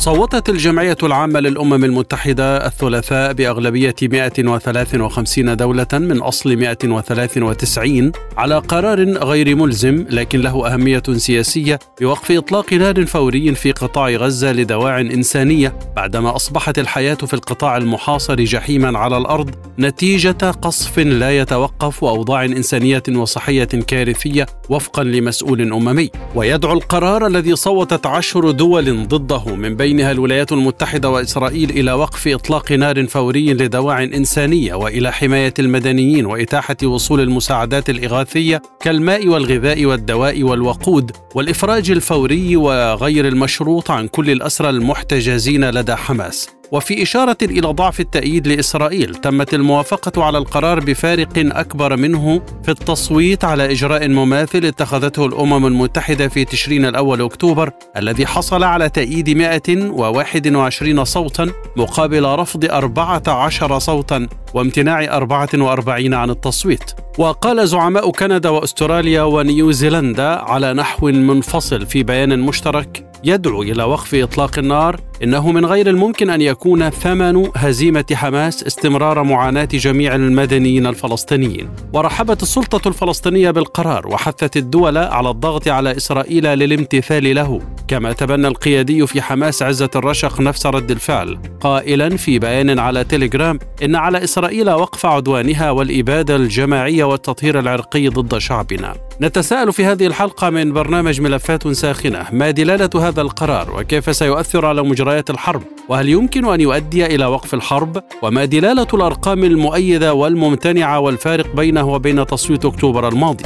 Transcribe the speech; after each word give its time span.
صوتت 0.00 0.48
الجمعية 0.48 0.96
العامة 1.02 1.40
للأمم 1.40 1.84
المتحدة 1.84 2.66
الثلاثاء 2.66 3.32
بأغلبية 3.32 3.94
153 4.02 5.56
دولة 5.56 5.86
من 5.92 6.18
أصل 6.18 6.56
193 6.56 8.12
على 8.36 8.58
قرار 8.58 9.04
غير 9.04 9.56
ملزم 9.56 10.06
لكن 10.10 10.40
له 10.40 10.74
أهمية 10.74 11.02
سياسية 11.12 11.78
بوقف 12.00 12.32
إطلاق 12.32 12.72
نار 12.72 13.06
فوري 13.06 13.54
في 13.54 13.72
قطاع 13.72 14.10
غزة 14.10 14.52
لدواع 14.52 15.00
إنسانية 15.00 15.78
بعدما 15.96 16.36
أصبحت 16.36 16.78
الحياة 16.78 17.14
في 17.14 17.34
القطاع 17.34 17.76
المحاصر 17.76 18.34
جحيما 18.34 18.98
على 18.98 19.16
الأرض 19.16 19.50
نتيجة 19.78 20.50
قصف 20.50 20.98
لا 20.98 21.38
يتوقف 21.38 22.02
وأوضاع 22.02 22.44
إنسانية 22.44 23.02
وصحية 23.08 23.64
كارثية 23.64 24.46
وفقا 24.68 25.04
لمسؤول 25.04 25.72
أممي. 25.72 26.10
ويدعو 26.34 26.72
القرار 26.72 27.26
الذي 27.26 27.56
صوتت 27.56 28.06
عشر 28.06 28.50
دول 28.50 29.08
ضده 29.08 29.54
من 29.54 29.76
بين 29.76 29.89
بينها 29.90 30.12
الولايات 30.12 30.52
المتحدة 30.52 31.10
وإسرائيل 31.10 31.70
إلى 31.70 31.92
وقف 31.92 32.28
إطلاق 32.28 32.72
نار 32.72 33.06
فوري 33.06 33.54
لدواع 33.54 34.02
إنسانية 34.02 34.74
وإلى 34.74 35.12
حماية 35.12 35.54
المدنيين 35.58 36.26
وإتاحة 36.26 36.76
وصول 36.84 37.20
المساعدات 37.20 37.90
الإغاثية 37.90 38.62
كالماء 38.80 39.28
والغذاء 39.28 39.84
والدواء 39.86 40.42
والوقود 40.42 41.12
والإفراج 41.34 41.90
الفوري 41.90 42.56
وغير 42.56 43.28
المشروط 43.28 43.90
عن 43.90 44.08
كل 44.08 44.30
الأسرى 44.30 44.70
المحتجزين 44.70 45.70
لدى 45.70 45.94
حماس. 45.94 46.59
وفي 46.72 47.02
إشارة 47.02 47.36
إلى 47.42 47.68
ضعف 47.68 48.00
التأييد 48.00 48.48
لإسرائيل 48.48 49.14
تمت 49.14 49.54
الموافقة 49.54 50.24
على 50.24 50.38
القرار 50.38 50.80
بفارق 50.80 51.28
أكبر 51.36 51.96
منه 51.96 52.42
في 52.62 52.70
التصويت 52.70 53.44
على 53.44 53.72
إجراء 53.72 54.08
مماثل 54.08 54.64
اتخذته 54.64 55.26
الأمم 55.26 55.66
المتحدة 55.66 56.28
في 56.28 56.44
تشرين 56.44 56.84
الأول 56.84 57.22
أكتوبر 57.22 57.70
الذي 57.96 58.26
حصل 58.26 58.62
على 58.62 58.88
تأييد 58.88 59.30
121 59.30 61.04
صوتا 61.04 61.50
مقابل 61.76 62.24
رفض 62.24 62.64
14 62.64 63.78
صوتا 63.78 64.28
وامتناع 64.54 65.16
44 65.16 66.14
عن 66.14 66.30
التصويت. 66.30 66.92
وقال 67.18 67.68
زعماء 67.68 68.10
كندا 68.10 68.48
وأستراليا 68.48 69.22
ونيوزيلندا 69.22 70.28
على 70.28 70.72
نحو 70.72 71.06
منفصل 71.06 71.86
في 71.86 72.02
بيان 72.02 72.40
مشترك 72.40 73.09
يدعو 73.24 73.62
إلى 73.62 73.82
وقف 73.82 74.14
إطلاق 74.14 74.58
النار. 74.58 75.00
إنه 75.22 75.52
من 75.52 75.66
غير 75.66 75.88
الممكن 75.90 76.30
أن 76.30 76.40
يكون 76.40 76.90
ثمن 76.90 77.48
هزيمة 77.56 78.04
حماس 78.12 78.64
استمرار 78.64 79.22
معاناة 79.22 79.64
جميع 79.64 80.14
المدنيين 80.14 80.86
الفلسطينيين. 80.86 81.68
ورحبت 81.92 82.42
السلطة 82.42 82.88
الفلسطينية 82.88 83.50
بالقرار 83.50 84.06
وحثت 84.06 84.56
الدول 84.56 84.98
على 84.98 85.30
الضغط 85.30 85.68
على 85.68 85.96
إسرائيل 85.96 86.44
للامتثال 86.44 87.34
له. 87.34 87.60
كما 87.88 88.12
تبنى 88.12 88.48
القيادي 88.48 89.06
في 89.06 89.22
حماس 89.22 89.62
عزت 89.62 89.90
الرشق 89.96 90.40
نفس 90.40 90.66
رد 90.66 90.90
الفعل 90.90 91.38
قائلا 91.60 92.16
في 92.16 92.38
بيان 92.38 92.78
على 92.78 93.04
تيليجرام 93.04 93.58
إن 93.82 93.96
على 93.96 94.24
إسرائيل 94.24 94.70
وقف 94.70 95.06
عدوانها 95.06 95.70
والإبادة 95.70 96.36
الجماعية 96.36 97.04
والتطهير 97.04 97.58
العرقي 97.58 98.08
ضد 98.08 98.38
شعبنا. 98.38 99.09
نتساءل 99.22 99.72
في 99.72 99.84
هذه 99.84 100.06
الحلقة 100.06 100.50
من 100.50 100.72
برنامج 100.72 101.20
ملفات 101.20 101.68
ساخنة. 101.68 102.26
ما 102.32 102.50
دلالة 102.50 103.08
هذا 103.08 103.20
القرار؟ 103.20 103.80
وكيف 103.80 104.16
سيؤثر 104.16 104.66
على 104.66 104.82
مجريات 104.82 105.30
الحرب؟ 105.30 105.62
وهل 105.88 106.08
يمكن 106.08 106.44
أن 106.44 106.60
يؤدي 106.60 107.06
إلى 107.06 107.26
وقف 107.26 107.54
الحرب؟ 107.54 108.02
وما 108.22 108.44
دلالة 108.44 108.86
الأرقام 108.94 109.44
المؤيدة 109.44 110.14
والممتنعة 110.14 111.00
والفارق 111.00 111.56
بينه 111.56 111.88
وبين 111.88 112.26
تصويت 112.26 112.64
أكتوبر 112.64 113.08
الماضي؟ 113.08 113.44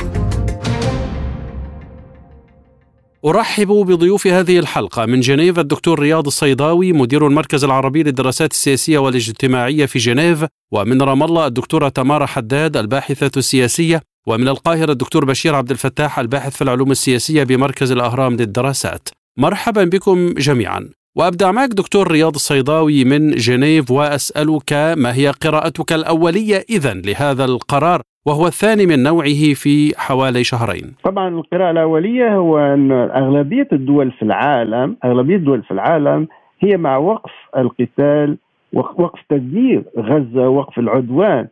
أرحب 3.26 3.68
بضيوف 3.68 4.26
هذه 4.26 4.58
الحلقة. 4.58 5.06
من 5.06 5.20
جنيف 5.20 5.58
الدكتور 5.58 5.98
رياض 5.98 6.26
الصيداوي 6.26 6.92
مدير 6.92 7.26
المركز 7.26 7.64
العربي 7.64 8.02
للدراسات 8.02 8.50
السياسية 8.50 8.98
والاجتماعية 8.98 9.86
في 9.86 9.98
جنيف 9.98 10.44
ومن 10.72 11.02
رام 11.02 11.22
الله 11.22 11.46
الدكتورة 11.46 11.88
تمارا 11.88 12.26
حداد 12.26 12.76
الباحثة 12.76 13.30
السياسية 13.36 14.02
ومن 14.26 14.48
القاهرة 14.48 14.92
الدكتور 14.92 15.24
بشير 15.24 15.54
عبد 15.54 15.70
الفتاح 15.70 16.18
الباحث 16.18 16.56
في 16.56 16.62
العلوم 16.62 16.90
السياسية 16.90 17.42
بمركز 17.44 17.92
الأهرام 17.92 18.36
للدراسات. 18.36 19.08
مرحبا 19.38 19.84
بكم 19.84 20.34
جميعا. 20.34 20.90
وأبدأ 21.16 21.50
معك 21.50 21.68
دكتور 21.68 22.10
رياض 22.10 22.34
الصيداوي 22.34 23.04
من 23.04 23.30
جنيف 23.30 23.90
وأسألك 23.90 24.72
ما 24.72 25.14
هي 25.14 25.30
قراءتك 25.30 25.92
الأولية 25.92 26.66
اذا 26.70 26.94
لهذا 26.94 27.44
القرار؟ 27.44 28.02
وهو 28.26 28.46
الثاني 28.46 28.86
من 28.86 29.02
نوعه 29.02 29.54
في 29.54 29.92
حوالي 29.96 30.44
شهرين. 30.44 30.94
طبعا 31.04 31.28
القراءة 31.28 31.70
الأولية 31.70 32.36
هو 32.36 32.58
أن 32.58 32.92
أغلبية 32.92 33.68
الدول 33.72 34.10
في 34.10 34.22
العالم 34.22 34.96
أغلبية 35.04 35.36
الدول 35.36 35.62
في 35.62 35.70
العالم 35.70 36.26
هي 36.60 36.76
مع 36.76 36.96
وقف 36.96 37.32
القتال 37.56 38.36
وقف 38.72 39.20
تدمير 39.28 39.82
غزة 39.98 40.48
وقف 40.48 40.78
العدوان 40.78 41.46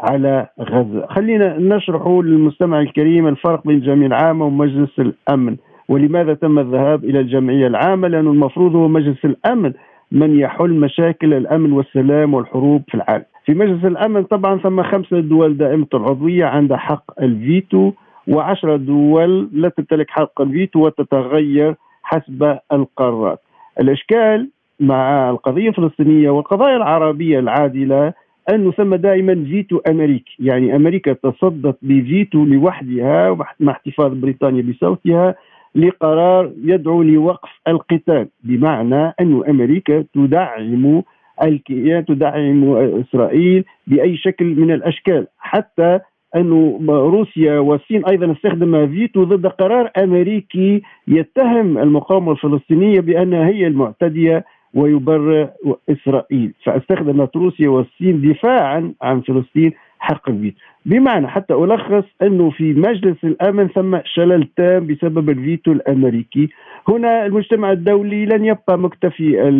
على 0.00 0.46
غزة، 0.60 1.06
خلينا 1.06 1.58
نشرح 1.58 2.06
للمستمع 2.06 2.80
الكريم 2.80 3.26
الفرق 3.26 3.66
بين 3.66 3.76
الجمعيه 3.76 4.06
العامه 4.06 4.46
ومجلس 4.46 4.98
الأمن. 4.98 5.56
ولماذا 5.88 6.34
تم 6.34 6.58
الذهاب 6.58 7.04
إلى 7.04 7.20
الجمعية 7.20 7.66
العامة؟ 7.66 8.08
لأنه 8.08 8.30
المفروض 8.30 8.74
هو 8.74 8.88
مجلس 8.88 9.24
الأمن 9.24 9.72
من 10.12 10.38
يحل 10.38 10.70
مشاكل 10.70 11.34
الأمن 11.34 11.72
والسلام 11.72 12.34
والحروب 12.34 12.82
في 12.88 12.94
العالم. 12.94 13.24
في 13.48 13.54
مجلس 13.54 13.84
الأمن 13.84 14.22
طبعا 14.22 14.58
ثمة 14.58 14.82
خمسة 14.82 15.20
دول 15.20 15.56
دائمة 15.56 15.86
العضويه 15.94 16.44
عندها 16.44 16.76
حق 16.76 17.22
الفيتو 17.22 17.92
وعشرة 18.28 18.76
دول 18.76 19.48
لا 19.52 19.68
تمتلك 19.68 20.10
حق 20.10 20.40
الفيتو 20.40 20.86
وتتغير 20.86 21.74
حسب 22.02 22.58
القارات. 22.72 23.40
الإشكال 23.80 24.50
مع 24.80 25.30
القضية 25.30 25.68
الفلسطينية 25.68 26.30
والقضايا 26.30 26.76
العربية 26.76 27.38
العادلة 27.38 28.12
أنه 28.50 28.72
ثمة 28.72 28.94
دائما 28.94 29.34
فيتو 29.34 29.80
أمريكي، 29.90 30.36
يعني 30.38 30.76
أمريكا 30.76 31.12
تصدت 31.12 31.78
بفيتو 31.82 32.44
لوحدها 32.44 33.36
مع 33.60 33.72
احتفاظ 33.72 34.12
بريطانيا 34.12 34.62
بصوتها 34.62 35.34
لقرار 35.74 36.52
يدعو 36.64 37.02
لوقف 37.02 37.50
القتال 37.68 38.28
بمعنى 38.44 39.14
أن 39.20 39.42
أمريكا 39.48 40.04
تدعم 40.14 41.02
الكيان 41.42 42.04
تدعم 42.04 42.74
إسرائيل 42.74 43.64
بأي 43.86 44.16
شكل 44.16 44.44
من 44.44 44.70
الأشكال. 44.70 45.26
حتى 45.38 45.98
أن 46.36 46.86
روسيا 46.88 47.58
والصين 47.58 48.04
أيضا 48.04 48.32
استخدم 48.32 48.86
فيتو 48.88 49.24
ضد 49.24 49.46
قرار 49.46 49.90
أمريكي 50.02 50.82
يتهم 51.08 51.78
المقاومة 51.78 52.32
الفلسطينية 52.32 53.00
بأنها 53.00 53.46
هي 53.48 53.66
المعتدية 53.66 54.44
ويبرر 54.74 55.48
إسرائيل. 55.90 56.52
فاستخدمت 56.64 57.36
روسيا 57.36 57.68
والصين 57.68 58.20
دفاعا 58.20 58.92
عن 59.02 59.20
فلسطين 59.20 59.72
حق 59.98 60.28
الفيتو. 60.28 60.56
بمعنى 60.86 61.28
حتى 61.28 61.54
ألخص 61.54 62.04
أنه 62.22 62.50
في 62.50 62.72
مجلس 62.72 63.24
الأمن 63.24 63.68
ثم 63.68 63.98
شلل 64.04 64.48
تام 64.56 64.86
بسبب 64.86 65.30
الفيتو 65.30 65.72
الأمريكي. 65.72 66.48
هنا 66.88 67.26
المجتمع 67.26 67.72
الدولي 67.72 68.26
لن 68.26 68.44
يبقى 68.44 68.78
مكتفي 68.78 69.50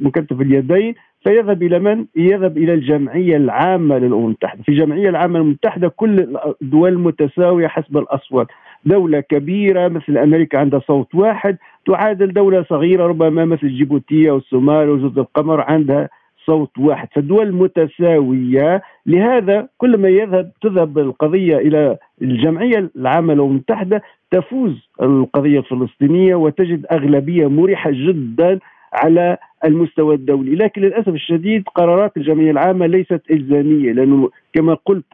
مكتف 0.00 0.40
اليدين. 0.40 0.94
فيذهب 1.24 1.62
إلى 1.62 1.78
من؟ 1.78 2.06
يذهب 2.16 2.56
إلى 2.58 2.74
الجمعية 2.74 3.36
العامة 3.36 3.98
للأمم 3.98 4.24
المتحدة. 4.24 4.62
في 4.62 4.68
الجمعية 4.68 5.08
العامة 5.08 5.38
المتحدة 5.38 5.88
كل 5.88 6.36
الدول 6.62 6.98
متساوية 6.98 7.66
حسب 7.66 7.96
الأصوات. 7.98 8.46
دولة 8.84 9.20
كبيرة 9.20 9.88
مثل 9.88 10.18
أمريكا 10.18 10.58
عندها 10.58 10.80
صوت 10.80 11.14
واحد 11.14 11.56
تعادل 11.86 12.32
دولة 12.32 12.62
صغيرة 12.62 13.06
ربما 13.06 13.44
مثل 13.44 13.68
جيبوتية 13.68 14.30
والصومال 14.30 14.88
وجزر 14.88 15.20
القمر 15.20 15.60
عندها 15.60 16.08
صوت 16.46 16.78
واحد. 16.78 17.08
فالدول 17.14 17.52
متساوية. 17.52 18.82
لهذا 19.06 19.68
كل 19.78 19.96
ما 19.98 20.08
يذهب 20.08 20.50
تذهب 20.62 20.98
القضية 20.98 21.56
إلى 21.56 21.96
الجمعية 22.22 22.90
العامة 22.96 23.34
للأمم 23.34 23.50
المتحدة 23.50 24.02
تفوز 24.30 24.88
القضية 25.02 25.58
الفلسطينية 25.58 26.34
وتجد 26.34 26.86
أغلبية 26.92 27.46
مريحة 27.46 27.90
جدا 27.94 28.58
على 28.92 29.36
المستوى 29.64 30.14
الدولي. 30.14 30.54
لكن 30.54 30.82
للأسف 30.82 31.08
الشديد 31.08 31.64
قرارات 31.74 32.16
الجمعية 32.16 32.50
العامة 32.50 32.86
ليست 32.86 33.22
إلزامية 33.30 33.92
لأنه 33.92 34.30
كما 34.52 34.74
قلت 34.74 35.04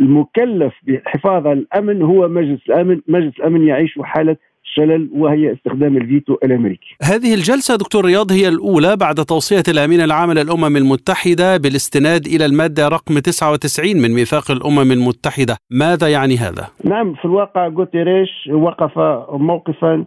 المكلف 0.00 0.74
بحفاظ 0.82 1.46
على 1.46 1.58
الأمن 1.58 2.02
هو 2.02 2.28
مجلس 2.28 2.60
الأمن. 2.68 3.00
مجلس 3.08 3.36
الأمن 3.38 3.66
يعيش 3.66 3.98
حالة 4.02 4.36
شلل 4.76 5.08
وهي 5.12 5.52
استخدام 5.52 5.96
الفيتو 5.96 6.34
الأمريكي. 6.44 6.96
هذه 7.02 7.34
الجلسة 7.34 7.76
دكتور 7.76 8.04
رياض 8.04 8.32
هي 8.32 8.48
الأولى 8.48 8.96
بعد 8.96 9.14
توصية 9.14 9.62
الأمين 9.68 10.00
العام 10.00 10.32
للأمم 10.32 10.76
المتحدة 10.76 11.56
بالاستناد 11.56 12.26
إلى 12.26 12.46
المادة 12.46 12.88
رقم 12.88 13.18
99 13.18 13.96
من 14.02 14.10
ميثاق 14.14 14.50
الأمم 14.50 14.92
المتحدة، 14.92 15.56
ماذا 15.70 16.08
يعني 16.08 16.36
هذا؟ 16.36 16.68
نعم 16.84 17.14
في 17.14 17.24
الواقع 17.24 17.68
غوتيريش 17.68 18.30
وقف 18.52 18.98
موقفا 19.32 20.04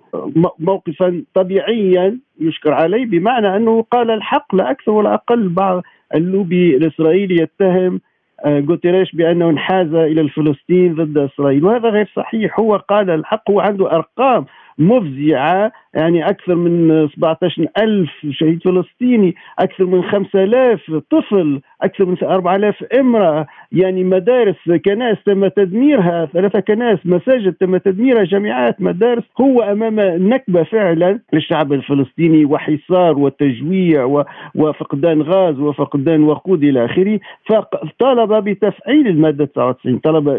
موقفا 0.60 1.24
طبيعيا 1.34 2.18
يشكر 2.42 2.74
عليه 2.74 3.06
بمعنى 3.06 3.56
أنه 3.58 3.82
قال 3.92 4.12
الحق 4.12 4.56
لا 4.56 4.72
أكثر 4.72 4.92
ولا 4.92 5.14
أقل 5.14 5.50
بعض 5.50 5.84
اللوبي 6.16 6.78
الإسرائيلي 6.78 7.36
يتهم 7.44 8.02
غوتيريش 8.46 9.14
آه، 9.14 9.18
بأنه 9.18 9.50
انحاز 9.50 9.94
إلى 9.94 10.22
الفلسطينيين 10.22 10.96
ضد 10.96 11.18
إسرائيل 11.18 11.66
وهذا 11.66 11.90
غير 11.90 12.12
صحيح. 12.16 12.60
هو 12.60 12.76
قال 12.76 13.10
الحق 13.10 13.52
هو 13.52 13.60
عنده 13.60 13.92
أرقام. 13.92 14.46
مفزعة 14.80 15.72
يعني 15.94 16.30
أكثر 16.30 16.56
من 16.56 17.08
17 17.16 17.66
ألف 17.78 18.10
شهيد 18.32 18.64
فلسطيني 18.64 19.36
أكثر 19.60 19.86
من 19.86 20.04
5000 20.04 20.92
طفل 21.12 21.62
أكثر 21.82 22.06
من 22.06 22.18
4000 22.24 22.84
امرأة. 23.00 23.48
يعني 23.72 24.04
مدارس 24.04 24.56
كنائس 24.86 25.18
تم 25.26 25.48
تدميرها 25.48 26.26
ثلاثة 26.26 26.60
كنائس 26.60 27.00
مساجد 27.06 27.54
تم 27.54 27.78
تدميرها 27.78 28.24
جامعات 28.24 28.82
مدارس. 28.82 29.24
هو 29.42 29.62
أمام 29.62 30.00
نكبة 30.30 30.64
فعلا 30.64 31.20
للشعب 31.34 31.74
الفلسطيني 31.74 32.46
وحصار 32.46 33.20
وتجويع 33.20 34.26
وفقدان 34.56 35.22
غاز 35.22 35.60
وفقدان 35.60 36.24
وقود 36.24 36.64
إلى 36.64 36.86
آخره. 36.86 37.20
فطالب 37.46 38.34
بتفعيل 38.34 39.08
المادة 39.08 39.46
99 39.46 39.98
طلب 39.98 40.30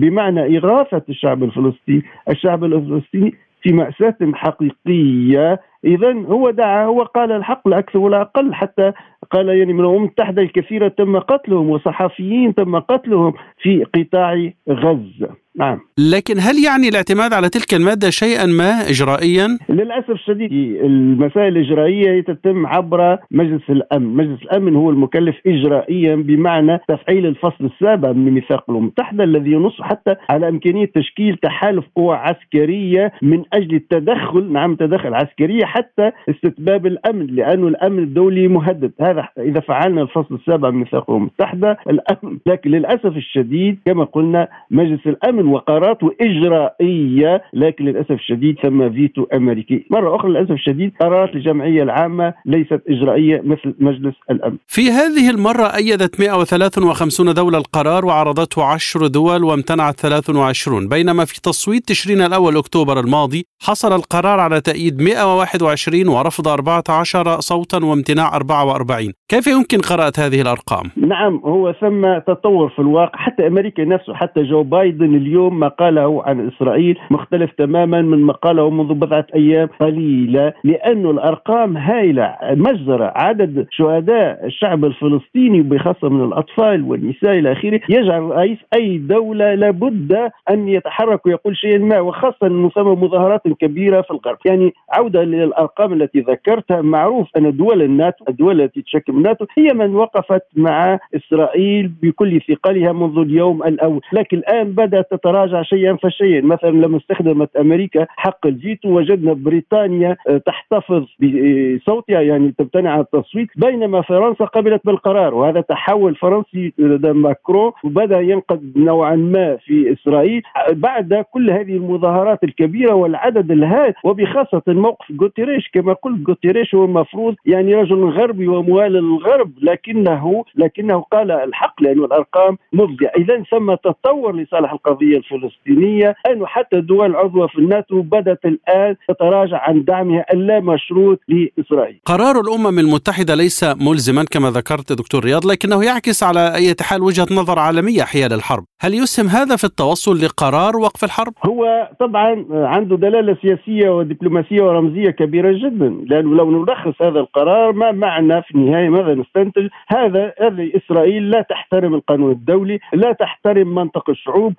بمعنى 0.00 0.58
إغاثة 0.58 1.02
الشعب 1.08 1.42
الفلسطيني 1.42 2.02
الشعب 2.30 2.64
الفلسطيني 2.64 3.34
في 3.62 3.72
مأساة 3.72 4.16
حقيقية. 4.34 5.60
إذا 5.84 6.12
هو 6.12 6.50
دعا 6.50 6.84
هو 6.84 7.02
قال 7.02 7.32
الحق 7.32 7.68
لا 7.68 7.78
أكثر 7.78 7.98
ولا 7.98 8.20
أقل 8.20 8.54
حتى 8.54 8.92
قال 9.30 9.48
يعني 9.48 9.72
من 9.72 9.80
الأمم 9.80 9.96
المتحدة 9.96 10.42
الكثيرة 10.42 10.88
تم 10.88 11.18
قتلهم 11.18 11.70
وصحفيين 11.70 12.54
تم 12.54 12.78
قتلهم 12.78 13.34
في 13.58 13.84
قطاع 13.84 14.50
غزة. 14.68 15.41
نعم. 15.56 15.80
لكن 15.98 16.34
هل 16.38 16.64
يعني 16.64 16.88
الاعتماد 16.88 17.32
على 17.32 17.48
تلك 17.48 17.74
المادة 17.74 18.10
شيئا 18.10 18.46
ما 18.46 18.88
إجرائيا؟ 18.88 19.58
للأسف 19.68 20.10
الشديد 20.10 20.52
المسائل 20.84 21.56
الإجرائية 21.56 22.20
تتم 22.20 22.66
عبر 22.66 23.18
مجلس 23.30 23.62
الأمن. 23.70 24.16
مجلس 24.16 24.42
الأمن 24.42 24.76
هو 24.76 24.90
المكلف 24.90 25.36
إجرائيا 25.46 26.14
بمعنى 26.14 26.78
تفعيل 26.88 27.26
الفصل 27.26 27.64
السابع 27.64 28.12
من 28.12 28.30
ميثاق 28.30 28.64
الأمم 28.70 28.82
المتحدة 28.82 29.24
الذي 29.24 29.50
ينص 29.50 29.80
حتى 29.80 30.14
على 30.30 30.48
إمكانية 30.48 30.90
تشكيل 30.94 31.36
تحالف 31.36 31.84
قوى 31.96 32.16
عسكرية 32.16 33.12
من 33.22 33.42
أجل 33.52 33.74
التدخل 33.74 34.52
نعم 34.52 34.74
تدخل 34.74 35.14
عسكرية 35.14 35.64
حتى 35.64 36.10
استتباب 36.28 36.86
الأمن 36.86 37.26
لأنه 37.26 37.68
الأمن 37.68 37.98
الدولي 37.98 38.48
مهدد. 38.48 38.92
هذا 39.00 39.28
إذا 39.38 39.60
فعلنا 39.60 40.02
الفصل 40.02 40.34
السابع 40.34 40.70
من 40.70 40.78
ميثاق 40.78 41.10
الأمم 41.10 41.22
المتحدة 41.22 41.78
الأمن. 41.90 42.38
لكن 42.46 42.70
للأسف 42.70 43.16
الشديد 43.16 43.78
كما 43.86 44.04
قلنا 44.04 44.48
مجلس 44.70 45.06
الأمن 45.06 45.41
وقراراته 45.46 46.10
إجرائية 46.20 47.42
لكن 47.52 47.84
للأسف 47.84 48.10
الشديد 48.10 48.56
ثم 48.62 48.92
فيتو 48.92 49.26
أمريكي. 49.34 49.86
مرة 49.90 50.16
أخرى 50.16 50.30
للأسف 50.30 50.50
الشديد 50.50 50.92
قرارات 51.00 51.34
الجمعية 51.34 51.82
العامة 51.82 52.34
ليست 52.46 52.82
إجرائية 52.88 53.40
مثل 53.44 53.74
مجلس 53.78 54.14
الأمن. 54.30 54.56
في 54.66 54.90
هذه 54.90 55.30
المرة 55.30 55.76
أيدت 55.76 56.20
153 56.20 57.34
دولة 57.34 57.58
القرار 57.58 58.04
وعرضته 58.04 58.64
10 58.64 59.06
دول 59.06 59.44
وامتنعت 59.44 60.00
23 60.00 60.88
بينما 60.88 61.24
في 61.24 61.40
تصويت 61.40 61.88
تشرين 61.88 62.20
الأول 62.20 62.56
أكتوبر 62.56 63.00
الماضي 63.00 63.44
حصل 63.62 63.92
القرار 63.92 64.40
على 64.40 64.60
تأييد 64.60 65.02
121 65.02 66.08
ورفض 66.08 66.48
14 66.48 67.40
صوتا 67.40 67.84
وامتناع 67.84 68.36
44 68.36 69.12
كيف 69.28 69.46
يمكن 69.46 69.78
قراءة 69.78 70.12
هذه 70.18 70.40
الأرقام؟ 70.40 70.90
نعم 70.96 71.40
هو 71.44 71.74
ثم 71.80 72.18
تطور 72.18 72.68
في 72.68 72.78
الواقع. 72.78 73.18
حتى 73.18 73.46
أمريكا 73.46 73.84
نفسه 73.84 74.14
حتى 74.14 74.42
جو 74.42 74.62
بايدن 74.62 75.14
اليوم 75.32 75.60
ما 75.60 75.68
قاله 75.68 76.22
عن 76.24 76.48
إسرائيل 76.48 76.98
مختلف 77.10 77.52
تماما 77.52 78.02
من 78.02 78.18
ما 78.18 78.32
قاله 78.32 78.70
منذ 78.70 78.94
بضعة 78.94 79.26
أيام 79.34 79.68
قليلة 79.80 80.52
لأن 80.64 81.06
الأرقام 81.06 81.76
هائلة 81.76 82.36
مجزرة. 82.42 83.12
عدد 83.16 83.66
شهداء 83.70 84.46
الشعب 84.46 84.84
الفلسطيني 84.84 85.62
بخاصة 85.62 86.08
من 86.08 86.24
الأطفال 86.24 86.82
والنساء 86.82 87.38
إلى 87.38 87.52
آخره 87.52 87.80
يجعل 87.88 88.22
رئيس 88.22 88.58
أي 88.76 88.98
دولة 88.98 89.54
لابد 89.54 90.30
أن 90.50 90.68
يتحرك 90.68 91.26
ويقول 91.26 91.56
شيئا 91.56 91.78
ما 91.78 92.00
وخاصة 92.00 92.70
ثم 92.74 92.86
مظاهرات 92.86 93.42
كبيرة 93.60 94.00
في 94.00 94.10
الغرب. 94.10 94.38
يعني 94.46 94.74
عودة 94.90 95.22
للأرقام 95.24 95.92
التي 95.92 96.20
ذكرتها 96.20 96.82
معروف 96.82 97.28
أن 97.36 97.56
دول 97.56 97.82
الناتو 97.82 98.24
الدول 98.28 98.60
التي 98.60 98.82
تشكل 98.82 99.12
الناتو 99.12 99.46
هي 99.58 99.74
من 99.74 99.94
وقفت 99.94 100.42
مع 100.56 100.98
إسرائيل 101.16 101.92
بكل 102.02 102.40
ثقلها 102.48 102.92
منذ 102.92 103.18
اليوم 103.18 103.62
الأول. 103.62 104.00
لكن 104.12 104.36
الآن 104.36 104.72
بدأت 104.72 105.21
تتراجع 105.22 105.62
شيئا 105.62 105.96
فشيئا. 106.02 106.40
مثلا 106.40 106.70
لما 106.70 106.96
استخدمت 106.96 107.56
أمريكا 107.56 108.06
حق 108.08 108.46
الفيتو 108.46 108.88
وجدنا 108.88 109.32
بريطانيا 109.32 110.16
تحتفظ 110.46 111.04
بصوتها 111.20 112.20
يعني 112.20 112.54
تمتنع 112.58 112.90
عن 112.90 113.00
التصويت 113.00 113.48
بينما 113.56 114.00
فرنسا 114.02 114.44
قبلت 114.44 114.80
بالقرار 114.84 115.34
وهذا 115.34 115.60
تحول 115.60 116.14
فرنسي 116.14 116.72
لدى 116.78 117.12
ماكرون 117.12 117.72
وبدأ 117.84 118.20
ينقد 118.20 118.72
نوعا 118.76 119.16
ما 119.16 119.56
في 119.56 119.92
إسرائيل 119.92 120.42
بعد 120.72 121.24
كل 121.32 121.50
هذه 121.50 121.76
المظاهرات 121.76 122.44
الكبيرة 122.44 122.94
والعدد 122.94 123.50
الهائل. 123.50 123.94
وبخاصة 124.04 124.62
موقف 124.68 125.06
غوتيريش 125.20 125.70
كما 125.72 125.92
قلت 125.92 126.28
غوتيريش 126.28 126.74
هو 126.74 126.84
المفروض 126.84 127.34
يعني 127.46 127.74
رجل 127.74 128.04
غربي 128.04 128.48
وموالي 128.48 129.00
للغرب 129.00 129.50
لكنه 129.62 130.44
لكنه 130.56 131.00
قال 131.00 131.30
الحق 131.30 131.82
لأن 131.82 131.98
الأرقام 132.04 132.58
مفزعة. 132.72 133.12
إذا 133.18 133.42
ثم 133.42 133.74
تطور 133.74 134.36
لصالح 134.36 134.72
القضية 135.12 135.18
الفلسطينية 135.18 136.14
أنه 136.30 136.46
حتى 136.46 136.76
الدول 136.76 137.10
العضوة 137.10 137.46
في 137.46 137.58
الناتو 137.58 138.02
بدأت 138.02 138.44
الآن 138.44 138.96
تتراجع 139.08 139.58
عن 139.68 139.84
دعمها 139.84 140.24
اللامشروط 140.32 141.20
لإسرائيل. 141.28 142.00
قرار 142.04 142.40
الأمم 142.40 142.78
المتحدة 142.78 143.34
ليس 143.34 143.64
ملزما 143.64 144.24
كما 144.30 144.50
ذكرت 144.50 144.92
دكتور 144.92 145.24
رياض 145.24 145.46
لكنه 145.46 145.84
يعكس 145.84 146.22
على 146.22 146.54
أي 146.54 146.74
حال 146.80 147.02
وجهة 147.02 147.26
نظر 147.30 147.58
عالمية 147.58 148.02
حيال 148.02 148.32
الحرب. 148.32 148.64
هل 148.80 148.94
يسهم 148.94 149.26
هذا 149.26 149.56
في 149.56 149.64
التوصل 149.64 150.24
لقرار 150.24 150.76
وقف 150.76 151.04
الحرب؟ 151.04 151.32
هو 151.46 151.90
طبعا 152.00 152.46
عنده 152.52 152.96
دلالة 152.96 153.36
سياسية 153.42 153.90
ودبلوماسية 153.90 154.62
ورمزية 154.62 155.10
كبيرة 155.10 155.52
جدا 155.52 155.88
لأنه 156.06 156.34
لو 156.34 156.50
نلخص 156.50 157.02
هذا 157.02 157.20
القرار 157.20 157.72
ما 157.72 157.92
معنى 157.92 158.42
في 158.42 158.54
النهاية 158.54 158.88
ماذا 158.88 159.14
نستنتج؟ 159.14 159.68
هذا 159.88 160.32
إسرائيل 160.76 161.30
لا 161.30 161.42
تحترم 161.42 161.94
القانون 161.94 162.32
الدولي 162.32 162.78
لا 162.92 163.12
تحترم 163.12 163.74
منطق 163.74 164.10
الشعوب 164.10 164.52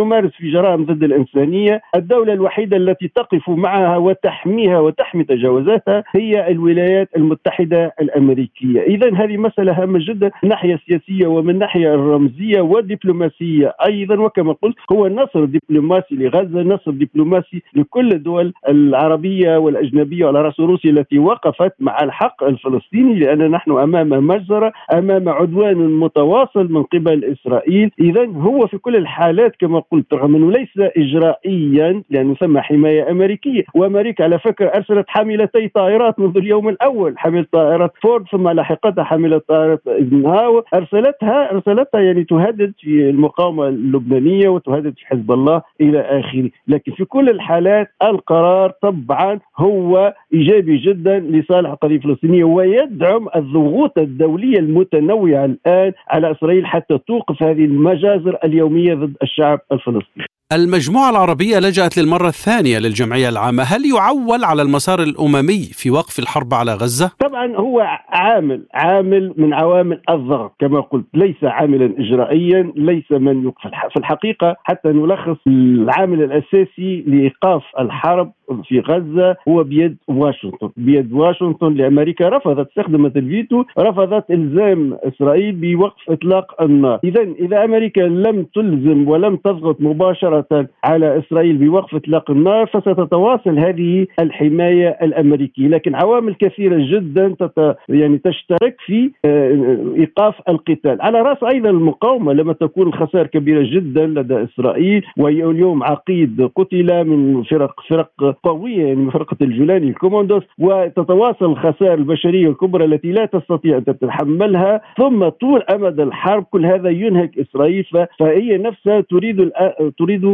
تمارس 0.00 0.30
في 0.30 0.50
جرائم 0.50 0.84
ضد 0.84 1.02
الإنسانية 1.02 1.82
الدولة 1.96 2.32
الوحيدة 2.32 2.76
التي 2.76 3.08
تقف 3.08 3.48
معها 3.50 3.96
وتحميها 3.96 4.80
وتحمي 4.80 5.24
تجاوزاتها 5.24 6.04
هي 6.10 6.50
الولايات 6.50 7.08
المتحدة 7.16 7.94
الأمريكية. 8.00 8.80
إذا 8.80 9.14
هذه 9.14 9.36
مسألة 9.36 9.82
هامة 9.82 9.98
جدا 10.02 10.26
من 10.26 10.32
الناحية 10.44 10.74
السياسية 10.74 11.26
ومن 11.26 11.50
الناحية 11.50 11.94
الرمزية 11.94 12.60
والدبلوماسية 12.60 13.74
أيضا. 13.86 14.20
وكما 14.20 14.52
قلت 14.62 14.76
هو 14.92 15.08
نصر 15.08 15.44
دبلوماسي 15.44 16.14
لغزة 16.14 16.62
نصر 16.62 16.90
دبلوماسي 16.90 17.62
لكل 17.74 18.12
الدول 18.12 18.52
العربية 18.68 19.56
والأجنبية 19.56 20.24
وعلى 20.24 20.42
رأس 20.42 20.60
روسيا 20.60 20.90
التي 20.90 21.18
وقفت 21.18 21.72
مع 21.80 21.98
الحق 22.02 22.44
الفلسطيني 22.44 23.14
لأن 23.14 23.50
نحن 23.50 23.70
أمام 23.70 24.08
مجزرة 24.26 24.72
أمام 24.92 25.28
عدوان 25.28 25.76
متواصل 25.76 26.72
من 26.72 26.82
قبل 26.82 27.24
إسرائيل. 27.24 27.90
إذا 28.00 28.26
هو 28.26 28.66
في 28.66 28.78
كل 28.78 28.96
الحالات 28.96 29.56
كما 29.58 29.80
قلت 29.90 30.14
رغم 30.14 30.36
أنه 30.36 30.50
ليس 30.52 30.68
إجرائيا 30.96 32.02
لأنه 32.10 32.34
ثم 32.34 32.58
حماية 32.58 33.10
أمريكية. 33.10 33.62
وأمريكا 33.74 34.24
على 34.24 34.38
فكرة 34.38 34.66
أرسلت 34.68 35.04
حاملتي 35.08 35.68
طائرات 35.68 36.18
منذ 36.18 36.36
اليوم 36.36 36.68
الأول. 36.68 37.18
حامل 37.18 37.44
طائرة 37.44 37.90
فورد 38.02 38.24
ثم 38.32 38.48
لاحقتها 38.48 39.04
حاملة 39.04 39.38
طائرة 39.48 39.80
ايزنهاور 39.88 40.64
أرسلتها 40.74 41.52
أرسلتها 41.52 42.00
يعني 42.00 42.24
تهدد 42.24 42.72
في 42.80 43.10
المقاومة 43.10 43.68
اللبنانية 43.68 44.48
وتهدد 44.48 44.94
في 44.98 45.06
حزب 45.06 45.32
الله 45.32 45.62
إلى 45.80 46.00
آخره. 46.00 46.50
لكن 46.68 46.92
في 46.92 47.04
كل 47.04 47.28
الحالات 47.28 47.88
القرار 48.02 48.72
طبعا 48.82 49.38
هو 49.58 50.14
إيجابي 50.34 50.76
جدا 50.76 51.18
لصالح 51.20 51.70
القضية 51.70 51.96
الفلسطينية 51.96 52.44
ويدعم 52.44 53.28
الضغوط 53.36 53.98
الدولية 53.98 54.58
المتنوعة 54.58 55.44
الآن 55.44 55.92
على 56.08 56.30
إسرائيل 56.30 56.66
حتى 56.66 56.98
توقف 56.98 57.42
هذه 57.42 57.64
المجازر 57.64 58.36
اليومية 58.44 58.94
ضد 58.94 59.16
الشعب 59.22 59.58
الفلسطيني. 59.72 59.79
verlusten. 59.82 60.24
المجموعة 60.52 61.10
العربية 61.10 61.58
لجأت 61.58 61.98
للمرة 61.98 62.28
الثانية 62.28 62.78
للجمعية 62.78 63.28
العامة. 63.28 63.62
هل 63.62 63.80
يعول 63.94 64.44
على 64.44 64.62
المسار 64.62 65.02
الأممي 65.02 65.62
في 65.72 65.90
وقف 65.90 66.18
الحرب 66.18 66.54
على 66.54 66.74
غزة؟ 66.74 67.10
طبعا 67.18 67.56
هو 67.56 67.80
عامل 68.08 68.62
عامل 68.74 69.34
من 69.36 69.54
عوامل 69.54 70.00
الضغط 70.10 70.54
كما 70.60 70.80
قلت 70.80 71.06
ليس 71.14 71.44
عاملا 71.44 71.94
إجرائيا 71.98 72.72
ليس 72.76 73.12
من 73.12 73.42
يوقف 73.42 73.60
في 73.90 73.96
الحقيقة 73.96 74.56
حتى 74.64 74.88
نلخص 74.88 75.36
العامل 75.46 76.22
الأساسي 76.22 77.04
لإيقاف 77.06 77.62
الحرب 77.80 78.32
في 78.64 78.80
غزة 78.80 79.36
هو 79.48 79.64
بيد 79.64 79.96
واشنطن. 80.08 80.70
بيد 80.76 81.12
واشنطن 81.12 81.74
لأمريكا 81.74 82.28
رفضت 82.28 82.68
استخدمت 82.68 83.16
الفيتو 83.16 83.64
رفضت 83.78 84.30
إلزام 84.30 84.98
إسرائيل 85.02 85.52
بوقف 85.52 86.10
إطلاق 86.10 86.62
النار. 86.62 87.00
إذا 87.04 87.22
إذا 87.22 87.64
أمريكا 87.64 88.00
لم 88.00 88.46
تلزم 88.54 89.08
ولم 89.08 89.36
تضغط 89.36 89.80
مباشرة 89.80 90.39
على 90.84 91.18
إسرائيل 91.18 91.56
بوقف 91.56 91.94
إطلاق 91.94 92.30
النار 92.30 92.66
فستتواصل 92.66 93.58
هذه 93.58 94.06
الحماية 94.20 94.88
الأمريكية. 95.02 95.68
لكن 95.68 95.94
عوامل 95.94 96.34
كثيرة 96.34 96.76
جدا 96.78 97.34
تت 97.40 97.76
يعني 97.88 98.18
تشترك 98.18 98.76
في 98.86 99.10
آه، 99.24 99.76
إيقاف 99.96 100.34
القتال. 100.48 101.02
على 101.02 101.22
رأس 101.22 101.42
أيضا 101.42 101.70
المقاومة 101.70 102.32
لما 102.32 102.52
تكون 102.52 102.86
الخسائر 102.86 103.26
كبيرة 103.26 103.62
جدا 103.62 104.06
لدى 104.06 104.44
إسرائيل 104.44 105.02
واليوم 105.18 105.82
عقيد 105.82 106.50
قتل 106.56 107.04
من 107.04 107.42
فرق 107.42 107.80
فرق 107.88 108.36
قوية 108.42 108.84
يعني 108.84 108.94
من 108.94 109.10
فرقة 109.10 109.36
الجولاني 109.42 109.88
الكوموندوس 109.88 110.42
وتتواصل 110.58 111.44
الخسائر 111.44 111.94
البشرية 111.94 112.48
الكبرى 112.48 112.84
التي 112.84 113.12
لا 113.12 113.24
تستطيع 113.24 113.76
أن 113.76 113.84
تتحملها. 113.84 114.80
ثم 114.98 115.28
طول 115.28 115.62
أمد 115.62 116.00
الحرب 116.00 116.44
كل 116.50 116.66
هذا 116.66 116.88
ينهك 116.90 117.38
إسرائيل 117.38 117.84
فهي 118.18 118.58
نفسها 118.58 119.00
تريد 119.00 119.50
تريد 119.98 120.24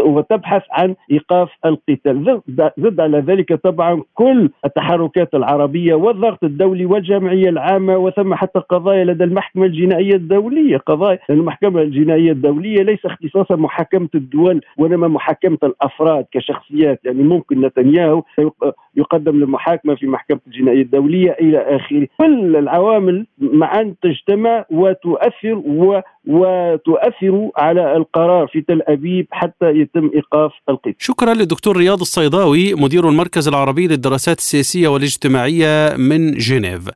وتبحث 0.00 0.62
عن 0.72 0.94
إيقاف 1.10 1.48
القتال. 1.64 2.40
زد 2.78 3.00
على 3.00 3.18
ذلك 3.18 3.52
طبعا 3.54 4.02
كل 4.14 4.50
التحركات 4.64 5.34
العربية 5.34 5.94
والضغط 5.94 6.44
الدولي 6.44 6.86
والجمعية 6.86 7.48
العامة 7.48 7.96
وثم 7.96 8.34
حتى 8.34 8.58
قضايا 8.58 9.04
لدى 9.04 9.24
المحكمة 9.24 9.66
الجنائية 9.66 10.14
الدولية. 10.14 10.76
قضايا 10.76 11.18
المحكمة 11.30 11.82
الجنائية 11.82 12.32
الدولية 12.32 12.82
ليس 12.82 13.06
اختصاصا 13.06 13.56
محاكمة 13.56 14.08
الدول 14.14 14.60
وإنما 14.78 15.08
محاكمة 15.08 15.58
الأفراد 15.62 16.24
كشخصيات. 16.32 17.00
يعني 17.04 17.22
ممكن 17.22 17.60
نتنياهو 17.60 18.22
يقدم 18.96 19.36
للمحاكمه 19.36 19.94
في 19.94 20.06
محكمة 20.06 20.40
الجنائية 20.46 20.82
الدولية 20.82 21.30
إلى 21.40 21.58
آخره. 21.58 22.08
كل 22.18 22.56
العوامل 22.56 23.26
معا 23.38 23.94
تجتمع 24.02 24.64
وتؤثر 24.70 25.54
و 25.66 26.00
وتؤثر 26.26 27.50
على 27.56 27.96
القرار 27.96 28.46
في 28.52 28.60
تل 28.60 28.82
أبيب 28.88 29.26
حتى 29.30 29.66
يتم 29.66 30.10
إيقاف 30.14 30.52
القتال. 30.68 30.94
شكرا 30.98 31.34
للدكتور 31.34 31.76
رياض 31.76 32.00
الصيداوي 32.00 32.74
مدير 32.74 33.08
المركز 33.08 33.48
العربي 33.48 33.86
للدراسات 33.86 34.38
السياسية 34.38 34.88
والاجتماعية 34.88 35.96
من 35.96 36.32
جنيف. 36.32 36.88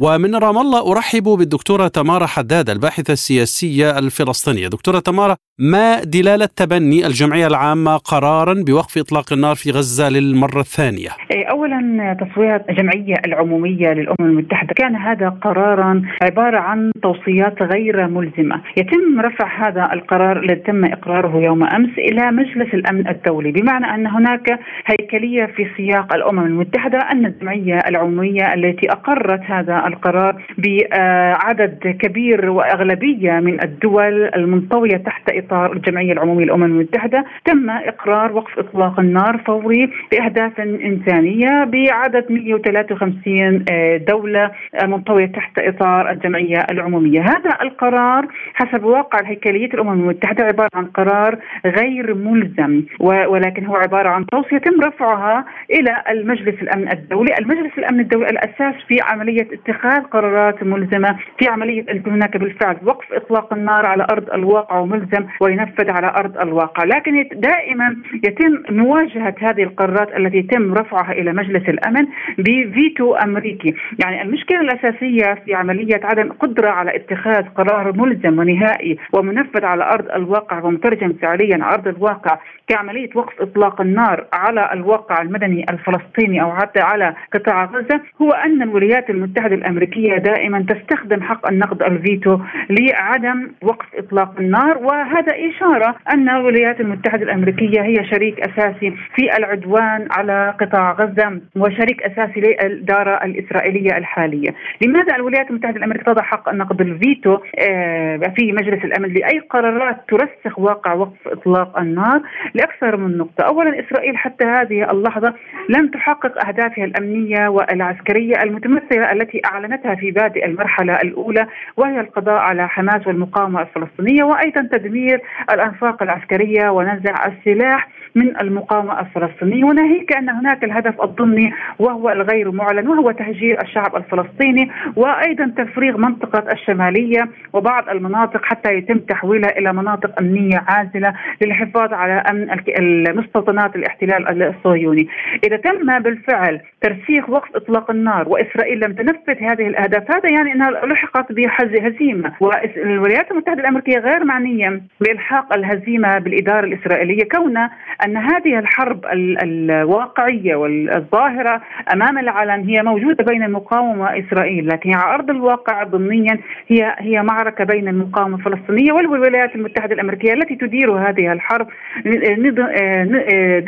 ومن 0.00 0.34
رام 0.34 0.58
الله 0.58 0.92
أرحب 0.92 1.22
بالدكتورة 1.22 1.88
تمارا 1.88 2.26
حداد 2.26 2.70
الباحثة 2.70 3.12
السياسية 3.12 3.98
الفلسطينية. 3.98 4.68
دكتورة 4.68 4.98
تمارا 4.98 5.36
ما 5.58 6.00
دلالة 6.04 6.48
تبني 6.56 7.06
الجمعية 7.06 7.46
العامة 7.46 7.96
قرارا 7.96 8.54
بوقف 8.66 8.98
إطلاق 8.98 9.32
النار 9.32 9.54
في 9.54 9.70
غزة 9.70 10.08
للمرة 10.08 10.60
الثانية؟ 10.60 11.08
إيه، 11.30 11.46
أولا 11.46 12.16
تصويت 12.20 12.62
الجمعية 12.70 13.14
العمومية 13.26 13.88
للأمم 13.92 14.30
المتحدة. 14.30 14.74
كان 14.74 14.96
هذا 14.96 15.28
قرارا 15.28 16.02
عبارة 16.22 16.58
عن 16.58 16.92
توصيات 17.02 17.62
غير 17.62 18.08
ملزمة. 18.08 18.62
يتم 18.76 19.20
رفع 19.20 19.68
هذا 19.68 19.88
القرار 19.92 20.42
الذي 20.42 20.60
تم 20.60 20.84
إقراره 20.84 21.36
يوم 21.36 21.64
أمس 21.64 21.98
إلى 21.98 22.30
مجلس 22.30 22.74
الأمن 22.74 23.08
الدولي. 23.08 23.52
بمعنى 23.52 23.94
أن 23.94 24.06
هناك 24.06 24.58
هيكلية 24.86 25.46
في 25.46 25.66
سياق 25.76 26.14
الأمم 26.14 26.46
المتحدة 26.46 26.98
أن 26.98 27.26
الجمعية 27.26 27.78
العمومية 27.88 28.54
التي 28.54 28.92
أقرت 28.92 29.40
هذا 29.46 29.85
القرار 29.86 30.42
بعدد 30.58 31.96
كبير 32.00 32.50
وأغلبية 32.50 33.32
من 33.32 33.64
الدول 33.64 34.30
المنطوية 34.36 34.96
تحت 34.96 35.30
إطار 35.30 35.72
الجمعية 35.72 36.12
العمومية 36.12 36.44
للأمم 36.44 36.64
المتحدة. 36.64 37.24
تم 37.44 37.70
إقرار 37.70 38.32
وقف 38.32 38.58
إطلاق 38.58 39.00
النار 39.00 39.38
فوري 39.46 39.90
بأهداف 40.12 40.60
إنسانية 40.60 41.64
بعدد 41.64 42.32
153 42.32 43.64
آه، 43.70 43.96
دولة 43.96 44.50
منطوية 44.82 45.26
تحت 45.26 45.58
إطار 45.58 46.10
الجمعية 46.10 46.66
العمومية. 46.70 47.20
هذا 47.20 47.58
القرار 47.62 48.26
حسب 48.54 48.84
واقع 48.84 49.20
الهيكلية 49.20 49.66
الأمم 49.74 49.92
المتحدة 49.92 50.44
عبارة 50.44 50.70
عن 50.74 50.84
قرار 50.84 51.38
غير 51.66 52.14
ملزم 52.14 52.82
ولكن 53.00 53.66
هو 53.66 53.76
عبارة 53.76 54.08
عن 54.08 54.26
توصية 54.26 54.56
يتم 54.56 54.80
رفعها 54.80 55.44
إلى 55.70 56.02
المجلس 56.10 56.62
الأمن 56.62 56.92
الدولي. 56.92 57.34
المجلس 57.38 57.78
الأمن 57.78 58.00
الدولي 58.00 58.30
الأساس 58.30 58.74
في 58.88 58.98
عملية 59.02 59.48
اتخاذ 59.52 59.75
قرارات 59.84 60.62
ملزمة 60.62 61.16
في 61.38 61.48
عملية 61.48 61.84
أن 61.90 62.02
هناك 62.06 62.36
بالفعل. 62.36 62.76
وقف 62.84 63.12
إطلاق 63.12 63.52
النار 63.52 63.86
على 63.86 64.06
أرض 64.10 64.30
الواقع 64.30 64.78
وملزم 64.78 65.26
وينفذ 65.40 65.90
على 65.90 66.06
أرض 66.06 66.38
الواقع. 66.38 66.84
لكن 66.84 67.28
دائما 67.32 67.96
يتم 68.14 68.76
مواجهة 68.76 69.34
هذه 69.38 69.62
القرارات 69.62 70.16
التي 70.16 70.36
يتم 70.36 70.74
رفعها 70.74 71.12
إلى 71.12 71.32
مجلس 71.32 71.68
الأمن 71.68 72.06
بفيتو 72.38 73.14
أمريكي. 73.14 73.74
يعني 74.04 74.22
المشكلة 74.22 74.60
الأساسية 74.60 75.34
في 75.44 75.54
عملية 75.54 76.00
عدم 76.04 76.32
قدرة 76.32 76.68
على 76.70 76.96
اتخاذ 76.96 77.44
قرار 77.48 77.92
ملزم 77.92 78.38
ونهائي 78.38 78.98
ومنفذ 79.12 79.64
على 79.64 79.84
أرض 79.84 80.10
الواقع 80.10 80.62
ومترجم 80.62 81.12
فعليا 81.12 81.64
على 81.64 81.74
أرض 81.74 81.88
الواقع 81.88 82.38
كعملية 82.68 83.10
وقف 83.14 83.40
إطلاق 83.40 83.80
النار 83.80 84.26
على 84.32 84.70
الواقع 84.72 85.22
المدني 85.22 85.66
الفلسطيني 85.70 86.42
أو 86.42 86.52
حتى 86.56 86.80
على 86.80 87.14
قطاع 87.34 87.64
غزة 87.64 88.00
هو 88.22 88.30
أن 88.30 88.62
الولايات 88.62 89.10
المتحدة 89.10 89.54
الأمريكية 89.54 90.16
دائما 90.16 90.66
تستخدم 90.68 91.22
حق 91.22 91.48
النقد 91.48 91.82
الفيتو 91.82 92.38
لعدم 92.70 93.50
وقف 93.62 93.86
إطلاق 93.94 94.34
النار 94.40 94.78
وهذا 94.78 95.32
إشارة 95.50 95.96
أن 96.14 96.28
الولايات 96.28 96.80
المتحدة 96.80 97.22
الأمريكية 97.22 97.82
هي 97.82 97.94
شريك 98.10 98.40
أساسي 98.40 98.90
في 99.14 99.36
العدوان 99.38 100.08
على 100.10 100.54
قطاع 100.60 100.92
غزة 100.92 101.40
وشريك 101.56 102.02
أساسي 102.02 102.40
للإدارة 102.40 103.24
الإسرائيلية 103.24 103.98
الحالية. 103.98 104.50
لماذا 104.82 105.16
الولايات 105.16 105.50
المتحدة 105.50 105.76
الأمريكية 105.76 106.12
تضع 106.12 106.22
حق 106.22 106.48
النقد 106.48 106.80
الفيتو؟ 106.80 107.38
آه، 107.58 108.16
في 108.36 108.52
مجلس 108.52 108.84
الأمن 108.84 109.12
لأي 109.12 109.38
قرارات 109.38 109.96
ترسخ 110.08 110.58
واقع 110.58 110.92
وقف 110.92 111.28
إطلاق 111.28 111.78
النار؟ 111.78 112.22
لأكثر 112.56 112.96
من 112.96 113.18
نقطة. 113.18 113.44
أولا 113.44 113.80
إسرائيل 113.80 114.16
حتى 114.16 114.44
هذه 114.44 114.90
اللحظة 114.90 115.34
لم 115.68 115.88
تحقق 115.88 116.46
أهدافها 116.46 116.84
الأمنية 116.84 117.48
والعسكرية 117.48 118.42
المتمثلة 118.42 119.12
التي 119.12 119.40
أعلنتها 119.44 119.94
في 119.94 120.10
بادئ 120.10 120.46
المرحلة 120.46 121.00
الأولى 121.00 121.46
وهي 121.76 122.00
القضاء 122.00 122.34
على 122.34 122.68
حماس 122.68 123.06
والمقاومة 123.06 123.62
الفلسطينية 123.62 124.24
وأيضا 124.24 124.68
تدمير 124.72 125.20
الأنفاق 125.50 126.02
العسكرية 126.02 126.70
ونزع 126.70 127.26
السلاح 127.26 127.88
من 128.16 128.40
المقاومة 128.40 129.00
الفلسطينية. 129.00 129.64
وناهيك 129.64 130.16
أن 130.16 130.28
هناك 130.28 130.64
الهدف 130.64 131.02
الضمني 131.02 131.52
وهو 131.78 132.10
الغير 132.10 132.50
معلن 132.50 132.88
وهو 132.88 133.10
تهجير 133.10 133.62
الشعب 133.62 133.96
الفلسطيني 133.96 134.70
وأيضا 134.96 135.52
تفريغ 135.56 135.96
منطقة 135.96 136.52
الشمالية 136.52 137.28
وبعض 137.52 137.88
المناطق 137.88 138.44
حتى 138.44 138.74
يتم 138.74 138.98
تحويلها 138.98 139.58
إلى 139.58 139.72
مناطق 139.72 140.18
أمنية 140.20 140.64
عازلة 140.68 141.14
للحفاظ 141.42 141.92
على 141.92 142.12
أمن 142.12 142.50
المستوطنات 142.78 143.76
الاحتلال 143.76 144.42
الصهيوني. 144.42 145.08
إذا 145.44 145.56
تم 145.56 145.98
بالفعل 145.98 146.60
ترسيخ 146.80 147.28
وقف 147.28 147.56
إطلاق 147.56 147.90
النار 147.90 148.28
وإسرائيل 148.28 148.80
لم 148.80 148.92
تنفذ 148.92 149.42
هذه 149.42 149.66
الأهداف 149.66 150.10
هذا 150.10 150.30
يعني 150.30 150.52
أنها 150.52 150.70
لحقت 150.70 151.32
بهزيمة 151.32 152.32
والولايات 152.40 153.30
المتحدة 153.30 153.60
الأمريكية 153.60 153.98
غير 153.98 154.24
معنية 154.24 154.80
بإلحاق 155.00 155.54
الهزيمة 155.54 156.18
بالإدارة 156.18 156.66
الإسرائيلية 156.66 157.28
كون 157.28 157.58
أن 158.06 158.16
هذه 158.16 158.58
الحرب 158.58 159.04
الواقعية 159.42 160.54
والظاهرة 160.56 161.62
أمام 161.92 162.18
العلن 162.18 162.68
هي 162.68 162.82
موجودة 162.82 163.24
بين 163.24 163.42
المقاومة 163.42 164.02
وإسرائيل 164.02 164.68
لكن 164.68 164.94
على 164.94 165.14
أرض 165.14 165.30
الواقع 165.30 165.82
ضمنيا 165.84 166.38
هي 166.68 166.94
هي 166.98 167.22
معركة 167.22 167.64
بين 167.64 167.88
المقاومة 167.88 168.36
الفلسطينية 168.36 168.92
والولايات 168.92 169.54
المتحدة 169.54 169.94
الأمريكية 169.94 170.32
التي 170.32 170.56
تدير 170.56 170.92
هذه 170.92 171.32
الحرب 171.32 171.66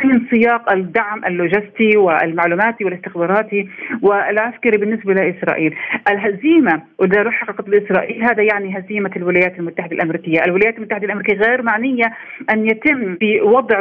ضمن 0.03 0.21
سياق 0.31 0.73
الدعم 0.73 1.25
اللوجستي 1.25 1.97
والمعلوماتي 1.97 2.85
والاستخباراتي 2.85 3.69
والعسكري 4.03 4.77
بالنسبة 4.79 5.15
لإسرائيل. 5.15 5.75
الهزيمة 6.11 6.83
وإذا 6.99 7.23
لحقت 7.23 7.69
بإسرائيل 7.71 8.25
هذا 8.25 8.43
يعني 8.43 8.79
هزيمة 8.79 9.11
الولايات 9.17 9.59
المتحدة 9.59 9.97
الأمريكية. 9.97 10.45
الولايات 10.45 10.77
المتحدة 10.77 11.07
الأمريكية 11.07 11.35
غير 11.35 11.63
معنية 11.63 12.13
أن 12.51 12.67
يتم 12.67 13.17
في 13.17 13.41
وضع 13.41 13.81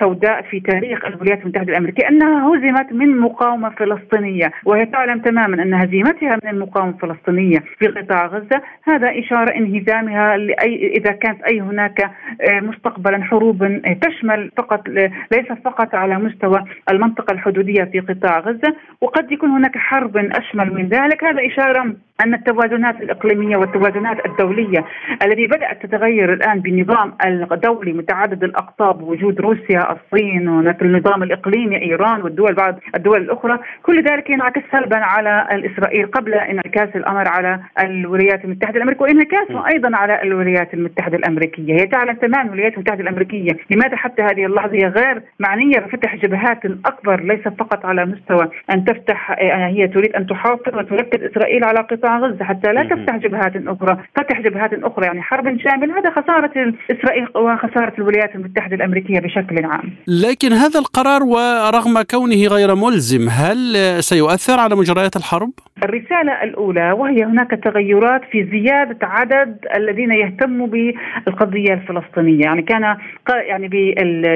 سوداء 0.00 0.42
في 0.42 0.60
تاريخ 0.60 1.04
الولايات 1.04 1.42
المتحدة 1.42 1.72
الأمريكية 1.72 2.08
أنها 2.08 2.48
هزمت 2.48 2.92
من 2.92 3.20
مقاومة 3.20 3.70
فلسطينية 3.70 4.52
وهي 4.64 4.86
تعلم 4.86 5.20
تماما 5.20 5.62
أن 5.62 5.74
هزيمتها 5.74 6.38
من 6.44 6.50
المقاومة 6.50 6.94
الفلسطينية 6.94 7.58
في 7.78 7.86
قطاع 7.86 8.26
غزة. 8.26 8.62
هذا 8.82 9.18
إشارة 9.18 9.56
انهزامها 9.56 10.36
لأي 10.36 10.92
إذا 10.96 11.12
كانت 11.12 11.42
أي 11.42 11.60
هناك 11.60 12.00
آه، 12.40 12.60
مستقبلا 12.60 13.22
حروب 13.24 13.62
آه، 13.62 13.96
تشمل 14.02 14.50
فقط 14.56 14.88
ليس 15.32 15.52
فقط 15.64 15.94
على 15.94 16.18
مستوى 16.18 16.64
المنطقة 16.90 17.32
الحدودية 17.32 17.84
في 17.84 18.00
قطاع 18.00 18.38
غزة 18.38 18.74
وقد 19.00 19.32
يكون 19.32 19.50
هناك 19.50 19.78
حرب 19.78 20.16
أشمل 20.16 20.74
من 20.74 20.88
ذلك. 20.88 21.24
هذا 21.24 21.46
إشارة 21.46 21.94
أن 22.24 22.34
التوازنات 22.34 23.00
الإقليمية 23.00 23.56
والتوازنات 23.56 24.26
الدولية 24.26 24.84
التي 25.22 25.46
بدأت 25.46 25.86
تتغير 25.86 26.32
الآن 26.32 26.60
بالنظام 26.60 27.12
الدولي 27.52 27.92
متعدد 27.92 28.44
الأقطاب 28.44 29.02
وجود 29.02 29.40
روسيا 29.40 29.77
الصين 29.82 30.48
هناك 30.48 30.82
النظام 30.82 31.22
الإقليمي 31.22 31.82
إيران 31.82 32.22
والدول 32.22 32.54
بعض 32.54 32.80
الدول 32.96 33.22
الأخرى 33.22 33.58
كل 33.82 34.02
ذلك 34.02 34.30
ينعكس 34.30 34.62
سلبا 34.72 34.96
على 34.96 35.46
إسرائيل 35.50 36.06
قبل 36.06 36.34
انعكاس 36.34 36.88
الأمر 36.96 37.28
على 37.28 37.60
الولايات 37.80 38.44
المتحدة 38.44 38.76
الأمريكية 38.76 39.02
وانعكاسه 39.02 39.66
أيضا 39.74 39.96
على 39.96 40.22
الولايات 40.22 40.74
المتحدة 40.74 41.16
الأمريكية. 41.16 41.74
هي 41.74 41.86
تعلم 41.86 42.14
تماما 42.14 42.42
الولايات 42.42 42.74
المتحدة 42.74 43.00
الأمريكية 43.00 43.52
لماذا 43.70 43.96
حتى 43.96 44.22
هذه 44.22 44.46
اللحظة؟ 44.46 44.74
هي 44.74 44.86
غير 44.86 45.22
معنية 45.38 45.78
بفتح 45.78 46.16
جبهات 46.16 46.64
أكبر 46.64 47.20
ليس 47.20 47.48
فقط 47.48 47.86
على 47.86 48.06
مستوى 48.06 48.48
أن 48.70 48.84
تفتح 48.84 49.36
هي 49.40 49.88
تريد 49.88 50.16
أن 50.16 50.26
تحافظ 50.26 50.74
وتركز 50.74 51.22
إسرائيل 51.22 51.64
على 51.64 51.78
قطاع 51.78 52.18
غزة 52.18 52.44
حتى 52.44 52.72
لا 52.72 52.82
تفتح 52.82 53.16
جبهات 53.16 53.52
أخرى. 53.66 53.98
فتح 54.16 54.40
جبهات 54.40 54.74
أخرى 54.74 55.06
يعني 55.06 55.22
حرب 55.22 55.58
شامل 55.58 55.90
هذا 55.90 56.10
خسارة 56.10 56.74
إسرائيل 56.90 57.28
وخسارة 57.36 57.92
الولايات 57.98 58.34
المتحدة 58.34 58.76
الأمريكية 58.76 59.20
عام 59.64 59.96
لكن 60.06 60.52
هذا 60.52 60.78
القرار 60.80 61.22
ورغم 61.22 62.02
كونه 62.02 62.36
غير 62.46 62.74
ملزم 62.74 63.28
هل 63.28 63.76
سيؤثر 64.04 64.60
على 64.60 64.76
مجريات 64.76 65.16
الحرب؟ 65.16 65.50
الرسالة 65.84 66.42
الأولى 66.42 66.92
وهي 66.92 67.24
هناك 67.24 67.50
تغيرات 67.50 68.24
في 68.30 68.44
زيادة 68.44 68.98
عدد 69.02 69.56
الذين 69.76 70.12
يهتموا 70.12 70.66
بالقضية 70.66 71.72
الفلسطينية. 71.72 72.44
يعني 72.44 72.62
كان 72.62 72.96
يعني 73.28 73.68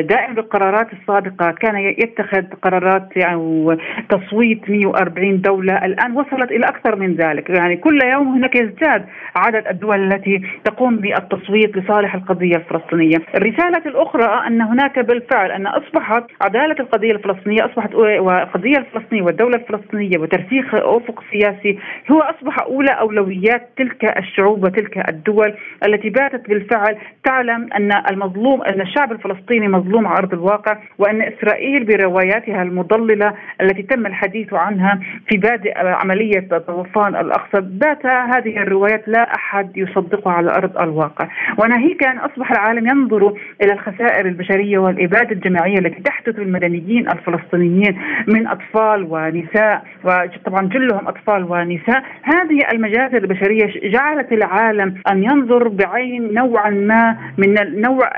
دائما 0.02 0.34
بالقرارات 0.34 0.86
السابقة 0.92 1.50
كان 1.50 1.76
يتخذ 1.76 2.44
قرارات 2.62 3.08
يعني 3.16 3.76
تصويت 4.08 4.70
140 4.70 5.40
دولة. 5.40 5.84
الآن 5.84 6.12
وصلت 6.12 6.50
إلى 6.50 6.64
أكثر 6.66 6.96
من 6.96 7.14
ذلك. 7.14 7.50
يعني 7.50 7.76
كل 7.76 7.98
يوم 8.04 8.28
هناك 8.28 8.56
يزداد 8.56 9.04
عدد 9.36 9.66
الدول 9.66 10.12
التي 10.12 10.42
تقوم 10.64 10.96
بالتصويت 10.96 11.76
لصالح 11.76 12.14
القضية 12.14 12.56
الفلسطينية. 12.56 13.16
الرسالة 13.34 13.82
الأخرى 13.86 14.46
أن 14.46 14.60
هناك 14.60 14.98
بالفعل 14.98 15.50
أن 15.50 15.66
أصبحت 15.66 16.24
عدالة 16.42 16.76
القضية 16.80 17.12
الفلسطينية 17.12 17.66
أصبحت 17.66 17.94
والقضية 17.94 18.78
الفلسطينية 18.78 19.22
والدولة 19.22 19.56
الفلسطينية 19.56 20.18
وترسيخ 20.18 20.74
أفق 20.74 21.22
سياسي 21.32 21.78
هو 22.10 22.20
أصبح 22.20 22.62
أولى 22.62 22.90
أولويات 22.90 23.68
تلك 23.76 24.18
الشعوب 24.18 24.64
وتلك 24.64 25.08
الدول 25.08 25.54
التي 25.86 26.10
باتت 26.10 26.48
بالفعل 26.48 26.96
تعلم 27.24 27.68
أن 27.76 27.90
المظلوم 28.10 28.62
أن 28.62 28.80
الشعب 28.80 29.12
الفلسطيني 29.12 29.68
مظلوم 29.68 30.06
على 30.06 30.18
أرض 30.18 30.32
الواقع 30.32 30.78
وأن 30.98 31.22
إسرائيل 31.22 31.84
برواياتها 31.84 32.62
المضللة 32.62 33.34
التي 33.60 33.82
تم 33.82 34.06
الحديث 34.06 34.54
عنها 34.54 35.00
في 35.28 35.36
بادئ 35.36 35.72
عملية 35.78 36.48
طوفان 36.66 37.16
الأقصى. 37.16 37.60
بات 37.60 38.06
هذه 38.06 38.56
الروايات 38.56 39.08
لا 39.08 39.34
أحد 39.34 39.76
يصدقها 39.76 40.32
على 40.32 40.50
أرض 40.50 40.78
الواقع. 40.78 41.28
وناهيك 41.58 42.06
أن 42.06 42.18
أصبح 42.18 42.50
العالم 42.50 42.86
ينظر 42.86 43.34
إلى 43.62 43.72
الخسائر 43.72 44.26
البشرية 44.26 44.78
والإبادة 44.78 45.30
الجماعية 45.32 45.78
التي 45.78 46.02
تحدث 46.02 46.38
للمدنيين 46.38 47.08
الفلسطينيين 47.10 47.98
من 48.26 48.46
أطفال 48.46 49.06
ونساء 49.10 49.84
وطبعا 50.04 50.68
جلهم 50.68 51.08
أطفال 51.08 51.21
ونساء. 51.28 52.02
هذه 52.22 52.58
المجازر 52.72 53.16
البشرية 53.16 53.90
جعلت 53.90 54.32
العالم 54.32 54.94
أن 55.12 55.22
ينظر 55.22 55.68
بعين 55.68 56.34
نوعا 56.34 56.70
ما 56.70 57.16
من 57.38 57.54
نوع 57.80 58.10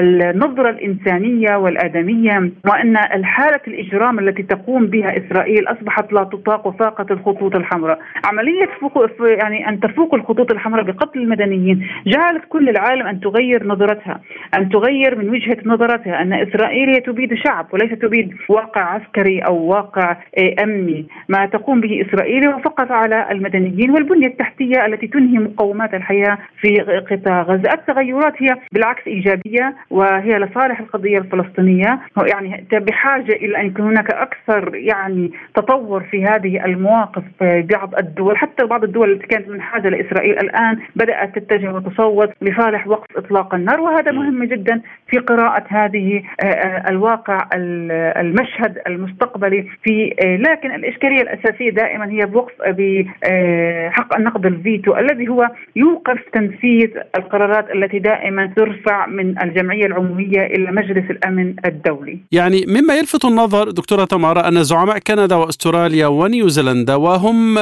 النظرة 0.00 0.70
الإنسانية 0.70 1.56
والآدمية 1.56 2.50
وأن 2.70 2.96
الحالة 2.96 3.60
الإجرام 3.68 4.18
التي 4.18 4.42
تقوم 4.42 4.86
بها 4.86 5.16
إسرائيل 5.18 5.68
أصبحت 5.68 6.12
لا 6.12 6.24
تطاق 6.24 6.66
وفاقت 6.66 7.10
الخطوط 7.10 7.56
الحمراء. 7.56 7.98
عملية 8.24 8.68
فوق 8.80 9.06
يعني 9.38 9.68
أن 9.68 9.80
تفوق 9.80 10.14
الخطوط 10.14 10.52
الحمراء 10.52 10.84
بقتل 10.84 11.18
المدنيين 11.18 11.86
جعلت 12.06 12.42
كل 12.48 12.68
العالم 12.68 13.06
أن 13.06 13.20
تغير 13.20 13.66
نظرتها 13.66 14.20
أن 14.54 14.68
تغير 14.68 15.18
من 15.18 15.28
وجهة 15.28 15.56
نظرتها 15.64 16.22
أن 16.22 16.32
إسرائيل 16.32 16.88
هي 16.88 17.00
تبيد 17.00 17.34
شعب 17.34 17.66
وليس 17.72 17.98
تبيد 17.98 18.34
واقع 18.48 18.82
عسكري 18.82 19.38
أو 19.38 19.56
واقع 19.56 20.16
آه، 20.38 20.54
أمني. 20.64 21.06
ما 21.34 21.46
تقوم 21.46 21.80
به 21.80 22.06
إسرائيل 22.06 22.48
هو 22.48 22.58
فقط 22.58 22.90
على 22.90 23.30
المدنيين 23.30 23.90
والبنية 23.90 24.26
التحتية 24.26 24.86
التي 24.86 25.06
تنهي 25.06 25.38
مقومات 25.38 25.94
الحياة 25.94 26.38
في 26.60 26.76
قطاع 27.10 27.42
غزة. 27.42 27.72
التغيرات 27.72 28.42
هي 28.42 28.56
بالعكس 28.72 29.06
إيجابية 29.06 29.76
وهي 29.90 30.38
لصالح 30.38 30.80
القضية 30.80 31.18
الفلسطينية 31.18 32.00
يعني 32.26 32.66
بحاجة 32.72 33.32
إلى 33.32 33.60
أن 33.60 33.66
يكون 33.66 33.84
هناك 33.86 34.10
أكثر 34.10 34.74
يعني 34.74 35.32
تطور 35.54 36.02
في 36.02 36.24
هذه 36.24 36.64
المواقف 36.64 37.22
بعض 37.40 37.94
الدول 37.98 38.36
حتى 38.36 38.66
بعض 38.66 38.84
الدول 38.84 39.12
التي 39.12 39.26
كانت 39.26 39.48
منحازة 39.48 39.88
لإسرائيل 39.88 40.38
الآن 40.38 40.78
بدأت 40.96 41.38
تتجه 41.38 41.72
وتصوت 41.74 42.30
لصالح 42.42 42.88
وقف 42.88 43.16
إطلاق 43.16 43.54
النار 43.54 43.80
وهذا 43.80 44.12
مهم 44.12 44.44
جدا 44.44 44.80
في 45.08 45.18
قراءة 45.18 45.64
هذه 45.68 46.22
آه، 46.44 46.46
آه، 46.46 46.90
الواقع 46.90 47.48
المشهد 47.54 48.78
المستقبلي 48.86 49.66
في 49.82 50.14
آه، 50.24 50.36
لكن 50.36 50.74
الإشكالية 50.74 51.23
الأساسية 51.24 51.70
دائما 51.70 52.06
هي 52.10 52.26
بوقف 52.26 52.54
بحق 52.62 54.16
النقد 54.16 54.46
الفيتو 54.46 54.96
الذي 54.96 55.28
هو 55.28 55.50
يوقف 55.76 56.18
تنفيذ 56.32 56.90
القرارات 57.18 57.66
التي 57.74 57.98
دائما 57.98 58.52
ترفع 58.56 59.06
من 59.06 59.42
الجمعية 59.42 59.86
العمومية 59.86 60.42
إلى 60.54 60.72
مجلس 60.72 61.10
الأمن 61.10 61.54
الدولي. 61.66 62.18
يعني 62.32 62.64
مما 62.68 62.94
يلفت 62.94 63.24
النظر 63.24 63.70
دكتورة 63.70 64.04
تمارا 64.04 64.48
أن 64.48 64.62
زعماء 64.62 64.98
كندا 64.98 65.36
وأستراليا 65.36 66.06
ونيوزيلندا 66.06 66.94
وهم 66.94 67.56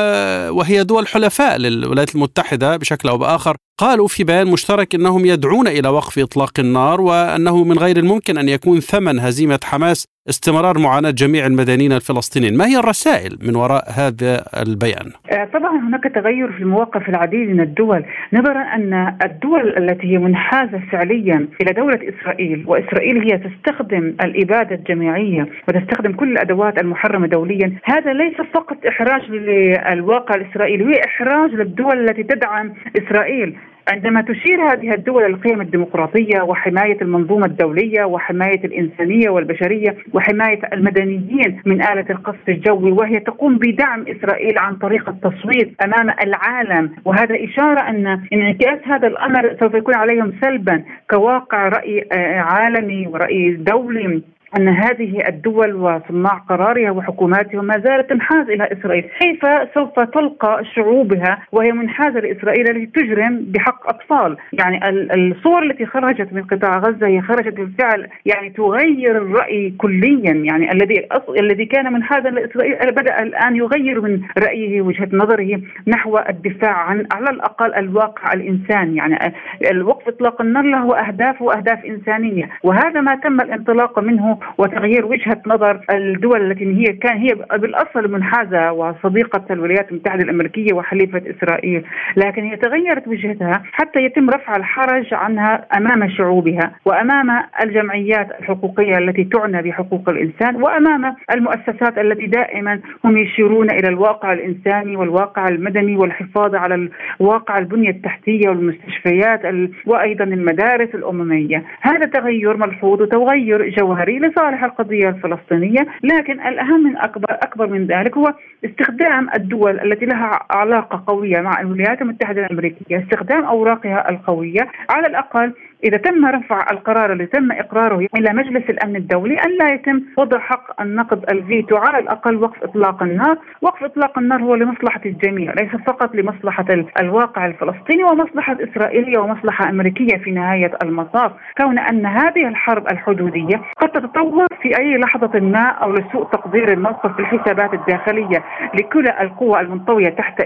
وهي 0.58 0.84
دول 0.84 1.06
حلفاء 1.06 1.58
للولايات 1.58 2.14
المتحدة 2.14 2.76
بشكل 2.76 3.08
أو 3.08 3.18
بآخر 3.18 3.56
قالوا 3.78 4.08
في 4.08 4.24
بيان 4.24 4.46
مشترك 4.46 4.94
إنهم 4.94 5.24
يدعون 5.24 5.68
إلى 5.68 5.88
وقف 5.88 6.18
إطلاق 6.18 6.60
النار 6.60 7.00
وأنه 7.00 7.64
من 7.64 7.78
غير 7.78 7.96
الممكن 7.96 8.38
أن 8.38 8.48
يكون 8.48 8.80
ثمن 8.80 9.18
هزيمة 9.18 9.60
حماس 9.64 10.06
استمرار 10.28 10.78
معاناة 10.78 11.10
جميع 11.10 11.46
المدنيين 11.46 11.92
الفلسطينيين، 11.92 12.56
ما 12.56 12.66
هي 12.66 12.78
الرسائل 12.78 13.38
من 13.46 13.56
وراء 13.56 13.84
هذا 13.90 14.44
البيان؟ 14.62 15.10
آه، 15.32 15.44
طبعا 15.44 15.88
هناك 15.88 16.04
تغير 16.14 16.52
في 16.52 16.64
مواقف 16.64 17.08
العديد 17.08 17.48
من 17.48 17.60
الدول، 17.60 18.04
نظرا 18.32 18.62
أن 18.62 19.16
الدول 19.24 19.76
التي 19.78 20.06
هي 20.06 20.18
منحازة 20.18 20.80
فعليا 20.92 21.48
إلى 21.60 21.72
دولة 21.72 21.98
إسرائيل، 22.08 22.64
وإسرائيل 22.66 23.18
هي 23.18 23.38
تستخدم 23.38 24.14
الإبادة 24.24 24.74
الجماعية 24.74 25.48
وتستخدم 25.68 26.12
كل 26.12 26.32
الأدوات 26.32 26.78
المحرمة 26.78 27.26
دوليا، 27.26 27.72
هذا 27.84 28.12
ليس 28.12 28.36
فقط 28.54 28.76
إحراج 28.88 29.22
للواقع 29.30 30.34
الإسرائيلي، 30.34 30.84
هو 30.84 31.00
إحراج 31.06 31.50
للدول 31.50 32.08
التي 32.08 32.22
تدعم 32.22 32.74
إسرائيل، 32.98 33.56
عندما 33.88 34.20
تشير 34.22 34.72
هذه 34.72 34.94
الدول 34.94 35.24
القيم 35.24 35.60
الديمقراطية 35.60 36.42
وحماية 36.42 37.02
المنظومة 37.02 37.46
الدولية 37.46 38.04
وحماية 38.04 38.64
الإنسانية 38.64 39.30
والبشرية 39.30 39.96
وحماية 40.12 40.60
المدنيين 40.72 41.60
من 41.66 41.82
آلة 41.82 42.06
القصف 42.10 42.48
الجوي 42.48 42.92
وهي 42.92 43.20
تقوم 43.20 43.58
بدعم 43.58 44.04
إسرائيل 44.08 44.58
عن 44.58 44.76
طريق 44.76 45.08
التصويت 45.08 45.82
أمام 45.84 46.14
العالم. 46.22 46.90
وهذا 47.04 47.44
إشارة 47.44 47.80
أن 47.88 48.06
انعكاس 48.32 48.78
هذا 48.84 49.08
الأمر 49.08 49.56
سوف 49.60 49.74
يكون 49.74 49.94
عليهم 49.94 50.32
سلبا 50.40 50.84
كواقع 51.10 51.68
رأي 51.68 52.08
آه، 52.12 52.38
عالمي 52.38 53.06
ورأي 53.06 53.52
دولي. 53.52 54.22
أن 54.56 54.68
هذه 54.68 55.28
الدول 55.28 55.74
وصناع 55.74 56.32
قرارها 56.48 56.90
وحكوماتها 56.90 57.62
ما 57.62 57.78
زالت 57.78 58.10
تنحاز 58.10 58.48
إلى 58.48 58.68
إسرائيل. 58.72 59.04
كيف 59.20 59.40
سوف 59.74 60.00
تلقى 60.00 60.64
شعوبها 60.74 61.38
وهي 61.52 61.72
منحازة 61.72 62.20
لإسرائيل 62.20 62.70
التي 62.70 62.86
تجرم 62.86 63.44
بحق 63.48 63.88
أطفال؟ 63.88 64.36
يعني 64.52 64.88
الصور 65.14 65.62
التي 65.62 65.86
خرجت 65.86 66.32
من 66.32 66.42
قطاع 66.42 66.78
غزة 66.78 67.06
هي 67.06 67.20
خرجت 67.20 67.54
بالفعل 67.54 68.08
يعني 68.26 68.50
تغير 68.50 69.16
الرأي 69.16 69.74
كليا. 69.78 70.32
يعني 70.32 70.72
الذي 70.72 71.08
الذي 71.38 71.64
كان 71.66 71.92
منحازا 71.92 72.30
لإسرائيل 72.30 72.92
بدأ 72.92 73.22
الآن 73.22 73.56
يغير 73.56 74.00
من 74.00 74.20
رأيه 74.38 74.82
وجهة 74.82 75.08
نظره 75.12 75.60
نحو 75.86 76.18
الدفاع 76.18 76.76
عن 76.76 77.06
على 77.12 77.30
الأقل 77.30 77.74
الواقع 77.74 78.32
الإنساني. 78.32 78.96
يعني 78.96 79.34
الوقف 79.70 80.08
إطلاق 80.08 80.40
النار 80.40 80.64
له 80.64 80.98
أهداف 80.98 81.42
وأهداف 81.42 81.84
إنسانية. 81.84 82.48
وهذا 82.62 83.00
ما 83.00 83.14
تم 83.14 83.40
الانطلاق 83.40 83.98
منه 83.98 84.38
وتغيير 84.58 85.06
وجهة 85.06 85.42
نظر 85.46 85.80
الدول 85.90 86.50
التي 86.50 86.64
هي 86.64 86.84
كان 86.84 87.16
هي 87.16 87.34
بالأصل 87.58 88.12
منحازة 88.12 88.72
وصديقة 88.72 89.44
الولايات 89.50 89.90
المتحدة 89.90 90.22
الأمريكية 90.22 90.74
وحليفة 90.74 91.22
إسرائيل، 91.30 91.84
لكن 92.16 92.42
هي 92.42 92.56
تغيرت 92.56 93.08
وجهتها 93.08 93.62
حتى 93.72 94.00
يتم 94.04 94.30
رفع 94.30 94.56
الحرج 94.56 95.14
عنها 95.14 95.66
أمام 95.76 96.08
شعوبها 96.08 96.72
وأمام 96.84 97.42
الجمعيات 97.62 98.28
الحقوقية 98.40 98.98
التي 98.98 99.24
تعنى 99.24 99.62
بحقوق 99.62 100.08
الإنسان 100.08 100.62
وأمام 100.62 101.16
المؤسسات 101.34 101.98
التي 101.98 102.26
دائما 102.26 102.80
هم 103.04 103.16
يشيرون 103.16 103.70
إلى 103.70 103.88
الواقع 103.88 104.32
الإنساني 104.32 104.96
والواقع 104.96 105.48
المدني 105.48 105.96
والحفاظ 105.96 106.54
على 106.54 106.88
الواقع 107.20 107.58
البنية 107.58 107.90
التحتية 107.90 108.48
والمستشفيات 108.48 109.40
وأيضا 109.86 110.24
المدارس 110.24 110.94
الأممية، 110.94 111.64
هذا 111.80 112.06
تغير 112.06 112.56
ملحوظ 112.56 113.02
وتغير 113.02 113.68
جوهري 113.68 114.18
لصالح 114.32 114.64
القضية 114.64 115.08
الفلسطينية، 115.08 115.86
لكن 116.02 116.40
الأهم 116.40 116.82
من 116.82 116.96
اكبر 116.96 117.26
أكبر 117.30 117.66
من 117.66 117.86
ذلك 117.86 118.16
هو 118.16 118.34
استخدام 118.64 119.28
الدول 119.34 119.80
التي 119.80 120.06
لها 120.06 120.40
علاقة 120.50 121.04
قوية 121.06 121.40
مع 121.40 121.60
الولايات 121.60 122.02
المتحدة 122.02 122.46
الأمريكية، 122.46 122.98
استخدام 122.98 123.44
أوراقها 123.44 124.10
القوية 124.10 124.68
على 124.90 125.06
الأقل 125.06 125.52
إذا 125.84 125.96
تم 125.96 126.26
رفع 126.26 126.66
القرار 126.70 127.12
اللي 127.12 127.26
تم 127.26 127.52
إقراره 127.52 128.06
إلى 128.16 128.32
مجلس 128.32 128.70
الأمن 128.70 128.96
الدولي 128.96 129.34
أن 129.34 129.50
لا 129.60 129.74
يتم 129.74 130.02
وضع 130.18 130.38
حق 130.38 130.82
النقد 130.82 131.24
الفيتو 131.30 131.76
على 131.76 131.98
الأقل 131.98 132.36
وقف 132.36 132.62
إطلاق 132.62 133.02
النار. 133.02 133.38
وقف 133.62 133.84
إطلاق 133.84 134.18
النار 134.18 134.42
هو 134.42 134.54
لمصلحة 134.54 135.00
الجميع 135.06 135.52
ليس 135.52 135.70
فقط 135.86 136.14
لمصلحة 136.14 136.64
الواقع 137.00 137.46
الفلسطيني 137.46 138.04
ومصلحة 138.04 138.56
إسرائيلية 138.60 139.18
ومصلحة 139.18 139.70
أمريكية 139.70 140.16
في 140.16 140.30
نهاية 140.30 140.70
المطاف. 140.82 141.32
كون 141.58 141.78
أن 141.78 142.06
هذه 142.06 142.48
الحرب 142.48 142.86
الحدودية 142.92 143.62
قد 143.78 143.88
تتطور 143.88 144.46
في 144.62 144.78
أي 144.78 144.98
لحظة 144.98 145.40
ما 145.40 145.64
أو 145.64 145.92
لسوء 145.92 146.24
تقدير 146.24 146.72
الموقف 146.72 147.12
في 147.12 147.20
الحسابات 147.20 147.74
الداخلية 147.74 148.44
لكل 148.74 149.08
القوى 149.20 149.60
المنطوية 149.60 150.08
تحت 150.08 150.40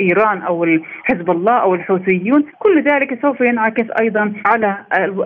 إيران 0.00 0.42
أو 0.42 0.66
حزب 1.04 1.30
الله 1.30 1.52
أو 1.52 1.74
الحوثيون. 1.74 2.44
كل 2.58 2.82
ذلك 2.82 3.22
سوف 3.22 3.40
ينعكس 3.40 3.86
أيضا 4.00 4.32
على 4.46 4.77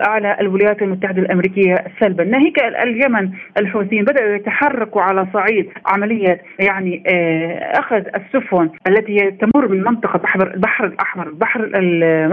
على 0.07 0.37
الولايات 0.41 0.81
المتحدة 0.81 1.21
الأمريكية 1.21 1.75
سلبا، 1.99 2.23
ناهيك 2.23 2.63
اليمن 2.63 3.29
الحوثيين 3.57 4.03
بدأوا 4.03 4.35
يتحركوا 4.35 5.01
على 5.01 5.27
صعيد 5.33 5.69
عملية 5.85 6.41
يعني 6.59 7.03
آه، 7.07 7.79
أخذ 7.79 8.03
السفن 8.15 8.69
التي 8.87 9.31
تمر 9.31 9.67
من 9.67 9.83
منطقة 9.83 10.19
بحر 10.19 10.53
البحر 10.53 10.85
الأحمر، 10.85 11.29
بحر 11.29 11.69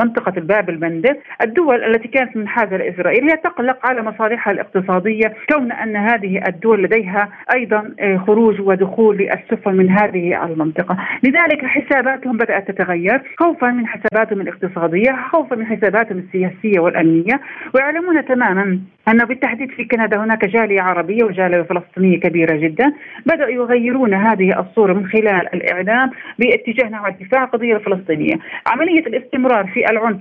منطقة 0.04 0.32
الباب 0.36 0.70
المندب، 0.70 1.16
الدول 1.42 1.84
التي 1.84 2.08
كانت 2.08 2.36
منحازه 2.36 2.76
لاسرائيل 2.76 3.30
هي 3.30 3.36
تقلق 3.36 3.86
على 3.86 4.02
مصالحها 4.02 4.52
الاقتصادية 4.52 5.34
كون 5.52 5.72
أن 5.72 5.96
هذه 5.96 6.42
الدول 6.48 6.82
لديها 6.82 7.28
أيضا 7.54 7.94
آه، 8.00 8.16
خروج 8.16 8.60
ودخول 8.60 9.16
للسفن 9.16 9.74
من 9.74 9.90
هذه 9.90 10.44
المنطقة، 10.44 10.96
لذلك 11.22 11.64
حساباتهم 11.64 12.36
بدأت 12.36 12.70
تتغير 12.70 13.22
خوفا 13.38 13.66
من 13.66 13.86
حساباتهم 13.86 14.40
الاقتصادية، 14.40 15.16
خوفا 15.32 15.56
من 15.56 15.66
حساباتهم 15.66 16.18
السياسية 16.18 16.80
والأمنية. 16.80 17.09
الفلسطينية 17.10 17.40
ويعلمون 17.74 18.24
تماما. 18.24 18.80
أنه 19.10 19.24
بالتحديد 19.24 19.70
في 19.70 19.84
كندا 19.84 20.24
هناك 20.24 20.44
جالية 20.44 20.80
عربية 20.80 21.24
وجالية 21.24 21.62
فلسطينية 21.62 22.20
كبيرة 22.20 22.56
جدا. 22.56 22.92
بدأوا 23.26 23.50
يغيرون 23.50 24.14
هذه 24.14 24.60
الصورة 24.60 24.92
من 24.92 25.06
خلال 25.06 25.54
الإعلام 25.54 26.10
باتجاه 26.38 26.88
نحو 26.88 27.06
الدفاع 27.06 27.40
عن 27.40 27.46
القضية 27.46 27.76
الفلسطينية 27.76 28.34
عملية 28.66 29.06
الاستمرار 29.06 29.66
في 29.66 29.90
العنف 29.90 30.18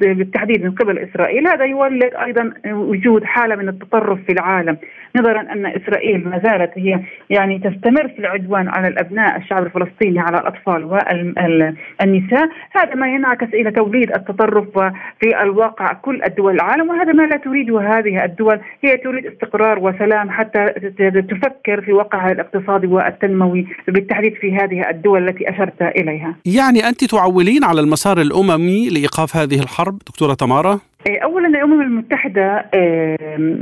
بالتحديد 0.00 0.64
من 0.64 0.70
قبل 0.70 0.98
إسرائيل 0.98 1.46
هذا 1.46 1.64
يولد 1.64 2.14
أيضا 2.14 2.52
وجود 2.66 3.24
حالة 3.24 3.56
من 3.56 3.68
التطرف 3.68 4.18
في 4.26 4.32
العالم 4.32 4.76
نظرا 5.16 5.40
أن 5.40 5.66
إسرائيل 5.66 6.28
ما 6.28 6.38
زالت 6.44 6.70
هي 6.76 7.00
يعني 7.30 7.58
تستمر 7.58 8.08
في 8.08 8.18
العدوان 8.18 8.68
على 8.68 8.88
الأبناء 8.88 9.36
الشعب 9.36 9.66
الفلسطيني 9.66 10.20
على 10.20 10.38
الأطفال 10.38 10.84
والنساء 10.84 12.48
هذا 12.72 12.94
ما 12.94 13.08
ينعكس 13.08 13.54
إلى 13.54 13.70
توليد 13.70 14.12
التطرف 14.12 14.78
في 15.20 15.42
الواقع 15.42 15.92
كل 15.92 16.22
الدول 16.22 16.54
العالم 16.54 16.88
وهذا 16.88 17.12
ما 17.12 17.22
لا 17.22 17.36
تريده 17.36 17.80
هذه 17.80 18.21
الدول 18.24 18.60
هي 18.84 18.96
تريد 18.96 19.26
استقرار 19.26 19.78
وسلام 19.78 20.30
حتى 20.30 20.66
تفكر 21.30 21.80
في 21.80 21.92
وقعها 21.92 22.32
الاقتصادي 22.32 22.86
والتنموي 22.86 23.66
بالتحديد 23.88 24.34
في 24.34 24.54
هذه 24.54 24.90
الدول 24.90 25.28
التي 25.28 25.50
أشرت 25.50 25.82
إليها 25.82 26.34
يعني 26.46 26.88
أنت 26.88 27.04
تعولين 27.04 27.64
على 27.64 27.80
المسار 27.80 28.20
الأممي 28.20 28.88
لإيقاف 28.88 29.36
هذه 29.36 29.58
الحرب 29.60 29.98
دكتورة 29.98 30.34
تمارا؟ 30.34 30.80
إيه، 31.08 31.20
اولا 31.20 31.48
الامم 31.48 31.80
المتحدة 31.80 32.66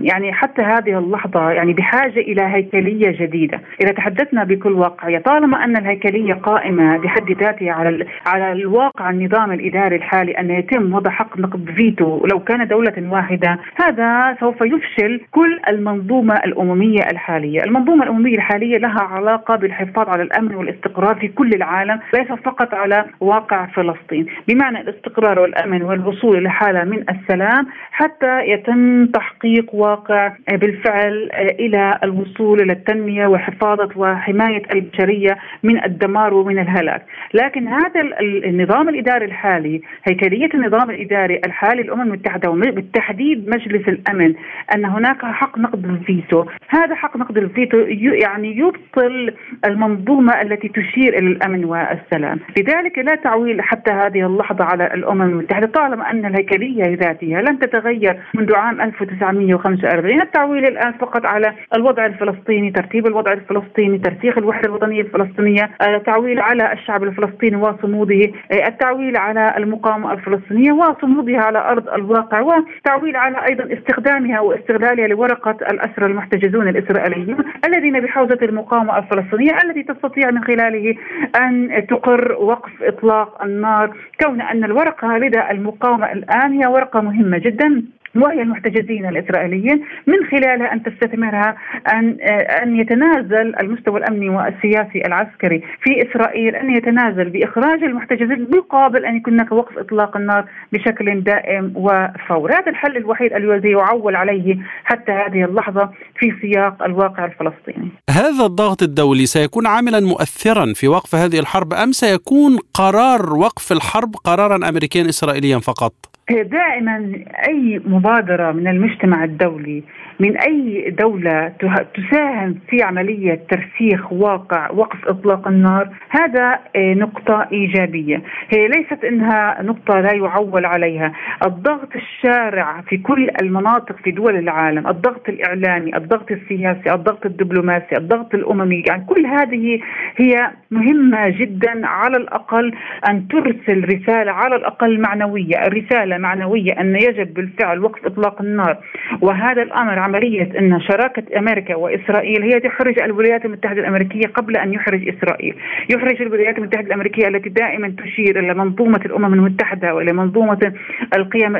يعني 0.02 0.32
حتى 0.32 0.62
هذه 0.62 0.98
اللحظة 0.98 1.50
يعني 1.50 1.72
بحاجة 1.72 2.20
إلى 2.20 2.42
هيكلية 2.42 3.10
جديدة، 3.10 3.60
إذا 3.82 3.92
تحدثنا 3.92 4.44
بكل 4.44 4.72
واقعيه 4.72 5.18
طالما 5.18 5.64
أن 5.64 5.76
الهيكلية 5.76 6.34
قائمة 6.34 6.96
بحد 6.96 7.30
ذاتها 7.30 7.72
على 7.72 8.06
على 8.26 8.52
الواقع 8.52 9.10
النظام 9.10 9.52
الإداري 9.52 9.96
الحالي 9.96 10.32
أن 10.32 10.50
يتم 10.50 10.94
وضع 10.94 11.10
حق 11.10 11.38
نقد 11.38 11.70
فيتو 11.76 12.26
لو 12.26 12.40
كان 12.40 12.68
دولة 12.68 13.08
واحدة، 13.10 13.58
هذا 13.76 14.36
سوف 14.40 14.60
يفشل 14.60 15.20
كل 15.30 15.60
المنظومة 15.68 16.34
الأممية 16.34 17.00
الحالية، 17.12 17.62
المنظومة 17.64 18.04
الأممية 18.04 18.36
الحالية 18.36 18.78
لها 18.78 19.00
علاقة 19.00 19.56
بالحفاظ 19.56 20.08
على 20.08 20.22
الأمن 20.22 20.54
والاستقرار 20.54 21.14
في 21.14 21.28
كل 21.28 21.50
العالم، 21.54 22.00
ليس 22.14 22.28
فقط 22.28 22.74
على 22.74 23.04
واقع 23.20 23.66
فلسطين، 23.66 24.26
بمعنى 24.48 24.80
الاستقرار 24.80 25.40
والأمن 25.40 25.82
والوصول 25.82 26.36
إلى 26.36 26.50
حالة 26.50 26.84
من 26.84 26.98
السلام 26.98 27.29
السلام 27.30 27.66
حتى 27.90 28.40
يتم 28.46 29.06
تحقيق 29.06 29.74
واقع 29.74 30.32
بالفعل 30.52 31.30
إلى 31.34 31.98
الوصول 32.04 32.60
إلى 32.62 32.72
التنمية 32.72 33.26
وحفاظة 33.26 33.88
وحماية 33.96 34.62
البشرية 34.74 35.38
من 35.62 35.84
الدمار 35.84 36.34
ومن 36.34 36.58
الهلاك، 36.58 37.02
لكن 37.34 37.68
هذا 37.68 38.00
النظام 38.20 38.88
الإداري 38.88 39.24
الحالي، 39.24 39.82
هيكلية 40.08 40.48
النظام 40.54 40.90
الإداري 40.90 41.40
الحالي 41.46 41.82
للأمم 41.82 42.02
المتحدة 42.02 42.50
وبالتحديد 42.50 43.48
مجلس 43.48 43.88
الأمن 43.88 44.34
أن 44.74 44.84
هناك 44.84 45.24
حق 45.24 45.58
نقض 45.58 45.84
الفيتو، 45.84 46.44
هذا 46.68 46.94
حق 46.94 47.16
نقض 47.16 47.38
الفيتو 47.38 47.78
يعني 48.24 48.56
يبطل 48.56 49.34
المنظومة 49.66 50.32
التي 50.42 50.68
تشير 50.68 51.18
إلى 51.18 51.26
الأمن 51.26 51.64
والسلام، 51.64 52.38
لذلك 52.58 52.98
لا 52.98 53.14
تعويل 53.14 53.62
حتى 53.62 53.90
هذه 53.90 54.26
اللحظة 54.26 54.64
على 54.64 54.94
الأمم 54.94 55.22
المتحدة 55.22 55.66
طالما 55.66 56.10
أن 56.10 56.26
الهيكلية 56.26 56.94
ذات 56.94 57.19
ذاتها 57.20 57.42
لن 57.42 57.58
تتغير 57.58 58.20
منذ 58.34 58.54
عام 58.54 58.80
1945 58.80 60.20
التعويل 60.20 60.66
الآن 60.66 60.92
فقط 60.92 61.26
على 61.26 61.54
الوضع 61.74 62.06
الفلسطيني 62.06 62.70
ترتيب 62.70 63.06
الوضع 63.06 63.32
الفلسطيني 63.32 63.98
ترسيخ 63.98 64.38
الوحدة 64.38 64.68
الوطنية 64.68 65.00
الفلسطينية 65.00 65.70
التعويل 65.82 66.40
على 66.40 66.72
الشعب 66.72 67.02
الفلسطيني 67.02 67.56
وصموده 67.56 68.32
التعويل 68.52 69.16
على 69.16 69.54
المقاومة 69.56 70.12
الفلسطينية 70.12 70.72
وصمودها 70.72 71.40
على 71.40 71.58
أرض 71.58 71.88
الواقع 71.88 72.40
وتعويل 72.40 73.16
على 73.16 73.36
أيضا 73.48 73.78
استخدامها 73.78 74.40
واستغلالها 74.40 75.06
لورقة 75.06 75.56
الأسرى 75.70 76.06
المحتجزون 76.06 76.68
الإسرائيليين 76.68 77.36
الذين 77.66 78.00
بحوزة 78.00 78.38
المقاومة 78.42 78.98
الفلسطينية 78.98 79.52
التي 79.64 79.82
تستطيع 79.82 80.30
من 80.30 80.44
خلاله 80.44 80.94
أن 81.36 81.86
تقر 81.88 82.32
وقف 82.32 82.82
إطلاق 82.82 83.42
النار 83.42 83.96
كون 84.24 84.40
أن 84.40 84.64
الورقة 84.64 85.18
لدى 85.18 85.40
المقاومة 85.50 86.12
الآن 86.12 86.52
هي 86.52 86.66
ورقة 86.66 87.00
مهمة 87.10 87.38
جدا 87.38 87.82
وهي 88.14 88.42
المحتجزين 88.42 89.06
الإسرائيليين 89.06 89.84
من 90.06 90.16
خلالها 90.30 90.72
أن 90.72 90.82
تستثمرها 90.82 91.56
أن 91.92 92.16
أن 92.62 92.80
يتنازل 92.80 93.54
المستوى 93.60 93.98
الأمني 94.00 94.28
والسياسي 94.28 95.02
العسكري 95.06 95.62
في 95.82 95.90
إسرائيل 96.10 96.56
أن 96.56 96.76
يتنازل 96.76 97.30
بإخراج 97.30 97.84
المحتجزين 97.84 98.46
مقابل 98.50 99.04
أن 99.04 99.16
يكون 99.16 99.34
هناك 99.34 99.52
وقف 99.52 99.78
إطلاق 99.78 100.16
النار 100.16 100.44
بشكل 100.72 101.20
دائم 101.20 101.72
وفوري، 101.76 102.54
هذا 102.54 102.70
الحل 102.70 102.96
الوحيد 102.96 103.32
الذي 103.32 103.70
يعول 103.70 104.16
عليه 104.16 104.56
حتى 104.84 105.12
هذه 105.12 105.44
اللحظة 105.44 105.90
في 106.18 106.32
سياق 106.40 106.82
الواقع 106.82 107.24
الفلسطيني. 107.24 107.88
هذا 108.10 108.46
الضغط 108.46 108.82
الدولي 108.82 109.26
سيكون 109.26 109.66
عاملا 109.66 110.00
مؤثرا 110.00 110.72
في 110.74 110.88
وقف 110.88 111.14
هذه 111.14 111.38
الحرب 111.38 111.72
أم 111.72 111.92
سيكون 111.92 112.58
قرار 112.74 113.34
وقف 113.34 113.72
الحرب 113.72 114.14
قرارا 114.24 114.68
امريكيا 114.68 115.08
اسرائيليا 115.08 115.58
فقط؟ 115.58 116.09
دائما 116.30 117.12
أي 117.48 117.80
مبادرة 117.84 118.52
من 118.52 118.68
المجتمع 118.68 119.24
الدولي 119.24 119.82
من 120.20 120.36
أي 120.36 120.90
دولة 120.90 121.52
تساهم 121.94 122.58
في 122.68 122.82
عملية 122.82 123.40
ترسيخ 123.50 124.12
واقع 124.12 124.70
وقف 124.70 125.08
إطلاق 125.08 125.48
النار 125.48 125.88
هذا 126.10 126.58
آه، 126.76 126.94
نقطة 126.94 127.48
إيجابية. 127.52 128.22
هي 128.50 128.68
ليست 128.68 129.04
إنها 129.04 129.62
نقطة 129.62 130.00
لا 130.00 130.14
يعول 130.14 130.64
عليها. 130.64 131.12
الضغط 131.46 131.88
الشارع 131.96 132.80
في 132.80 132.96
كل 132.96 133.30
المناطق 133.42 133.96
في 134.04 134.10
دول 134.10 134.36
العالم 134.36 134.88
الضغط 134.88 135.28
الإعلامي 135.28 135.96
الضغط 135.96 136.30
السياسي 136.30 136.92
الضغط 136.94 137.26
الدبلوماسي 137.26 137.96
الضغط 137.96 138.34
الأممي 138.34 138.82
يعني 138.88 139.04
كل 139.04 139.26
هذه 139.26 139.80
هي 140.16 140.50
مهمة 140.70 141.28
جدا 141.28 141.86
على 141.86 142.16
الأقل 142.16 142.72
أن 143.08 143.28
ترسل 143.28 143.84
رسالة 143.84 144.32
على 144.32 144.56
الأقل 144.56 145.00
معنوية. 145.00 145.66
الرسالة 145.66 146.18
معنوية 146.20 146.80
أن 146.80 146.96
يجب 146.96 147.34
بالفعل 147.34 147.84
وقف 147.84 148.06
إطلاق 148.06 148.42
النار. 148.42 148.76
وهذا 149.20 149.62
الأمر 149.62 149.98
عملية 149.98 150.58
أن 150.58 150.80
شراكة 150.80 151.38
أمريكا 151.38 151.74
وإسرائيل 151.74 152.42
هي 152.42 152.60
تحرج 152.60 152.98
الولايات 152.98 153.44
المتحدة 153.44 153.80
الأمريكية 153.80 154.26
قبل 154.26 154.56
أن 154.56 154.72
يحرج 154.72 155.08
إسرائيل. 155.08 155.54
يحرج 155.90 156.22
الولايات 156.22 156.58
المتحدة 156.58 156.86
الأمريكية 156.86 157.28
التي 157.28 157.48
دائما 157.48 157.94
تشير 158.04 158.38
إلى 158.38 158.54
منظومة 158.54 159.00
الأمم 159.04 159.34
المتحدة 159.34 159.94
وإلى 159.94 160.12
منظومة 160.12 160.72
القيم 161.16 161.56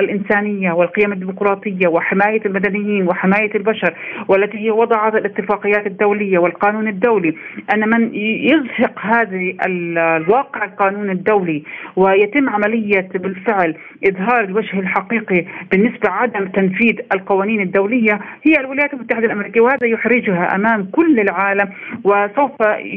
الإنسانية 0.00 0.72
والقيم 0.72 1.12
الديمقراطية 1.12 1.88
وحماية 1.88 2.40
المدنيين 2.46 3.08
وحماية 3.08 3.54
البشر 3.54 3.94
والتي 4.28 4.58
هي 4.58 4.70
وضعت 4.70 5.14
الاتفاقيات 5.14 5.86
الدولية 5.86 6.38
والقانون 6.38 6.88
الدولي. 6.88 7.34
أن 7.74 7.88
من 7.88 8.14
يزهق 8.14 8.98
هذه 9.00 9.56
الواقع 9.66 10.64
القانون 10.64 11.10
الدولي 11.10 11.62
ويتم 11.96 12.48
عملية 12.48 13.08
بالفعل 13.14 13.74
إظهار 14.08 14.44
الوجه 14.44 14.78
الحقيقي 14.80 15.44
بالنسبة 15.72 16.10
عدم 16.10 16.48
تنفيذ 16.48 16.98
القوانين 17.14 17.60
الدولية 17.60 18.20
هي 18.42 18.60
الولايات 18.60 18.94
المتحدة 18.94 19.26
الأمريكية 19.26 19.60
وهذا 19.60 19.86
يحرجها 19.86 20.54
أمام 20.54 20.84
كل 20.92 21.20
العالم. 21.20 21.68
وسوف 22.04 22.52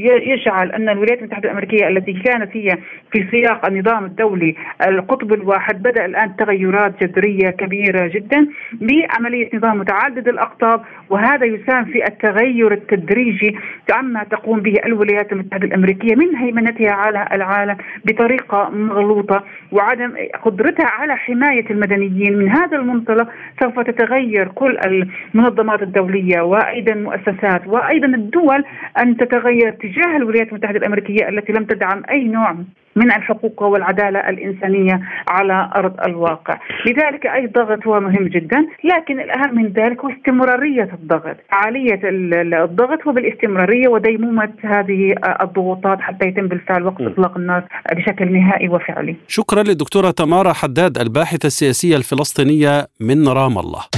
يجعل 0.07 0.71
أن 0.71 0.89
الولايات 0.89 1.19
المتحدة 1.19 1.49
الأمريكية 1.49 1.87
التي 1.87 2.13
كانت 2.13 2.57
هي 2.57 2.69
في 3.11 3.25
سياق 3.31 3.65
النظام 3.65 4.05
الدولي 4.05 4.55
القطب 4.87 5.33
الواحد 5.33 5.83
بدأ 5.83 6.05
الآن 6.05 6.35
تغيرات 6.35 7.03
جذرية 7.03 7.49
كبيرة 7.49 8.07
جدا 8.07 8.47
بعملية 8.73 9.49
نظام 9.53 9.77
متعدد 9.77 10.27
الأقطاب. 10.27 10.81
وهذا 11.09 11.45
يساهم 11.45 11.85
في 11.85 12.07
التغير 12.07 12.71
التدريجي 12.71 13.55
عما 13.93 14.23
تقوم 14.23 14.59
به 14.59 14.73
الولايات 14.85 15.31
المتحدة 15.31 15.67
الأمريكية 15.67 16.15
من 16.15 16.35
هيمنتها 16.35 16.91
على 16.91 17.27
العالم 17.33 17.77
بطريقة 18.05 18.69
مغلوطة. 18.69 19.43
وعدم 19.71 20.13
قدرتها 20.43 20.76
على 20.85 21.15
حماية 21.15 21.69
المدنيين 21.69 22.37
من 22.37 22.49
هذا 22.49 22.77
المنطلق 22.77 23.29
سوف 23.63 23.79
تتغير 23.79 24.47
كل 24.47 24.77
المنظمات 24.85 25.81
الدولية 25.81 26.41
وأيضا 26.41 26.93
المؤسسات 26.93 27.67
وأيضا 27.67 28.07
الدول 28.07 28.63
أن 29.01 29.17
تتغير 29.17 29.71
تجاه 29.71 30.17
الولايات 30.17 30.49
المتحدة 30.49 30.77
الأمريكية 30.77 31.29
التي 31.29 31.53
لم 31.53 31.65
تدعم 31.65 32.03
أي 32.11 32.23
نوع 32.23 32.55
من 32.95 33.11
الحقوق 33.11 33.63
والعدالة 33.63 34.19
الإنسانية 34.19 35.01
على 35.29 35.69
أرض 35.75 36.01
الواقع. 36.07 36.59
لذلك 36.85 37.25
أي 37.25 37.47
ضغط 37.47 37.87
هو 37.87 37.99
مهم 37.99 38.27
جدا 38.27 38.67
لكن 38.83 39.19
الأهم 39.19 39.55
من 39.55 39.67
ذلك 39.67 40.05
هو 40.05 40.09
استمرارية 40.09 40.89
الضغط. 40.93 41.37
عالية 41.51 41.99
الضغط 42.03 43.07
هو 43.07 43.11
بالاستمرارية 43.11 43.87
وديمومة 43.87 44.53
هذه 44.63 45.15
الضغوطات 45.41 46.01
حتى 46.01 46.27
يتم 46.27 46.47
بالفعل 46.47 46.83
وقف 46.83 47.01
إطلاق 47.01 47.37
النار 47.37 47.63
بشكل 47.93 48.33
نهائي 48.33 48.69
وفعلي. 48.69 49.15
شكرا 49.27 49.63
للدكتورة 49.63 50.11
تمارا 50.11 50.53
حداد 50.67 50.97
الباحثة 50.97 51.47
السياسية 51.47 51.95
الفلسطينية 51.95 52.87
من 52.99 53.27
رام 53.27 53.59
الله. 53.59 53.96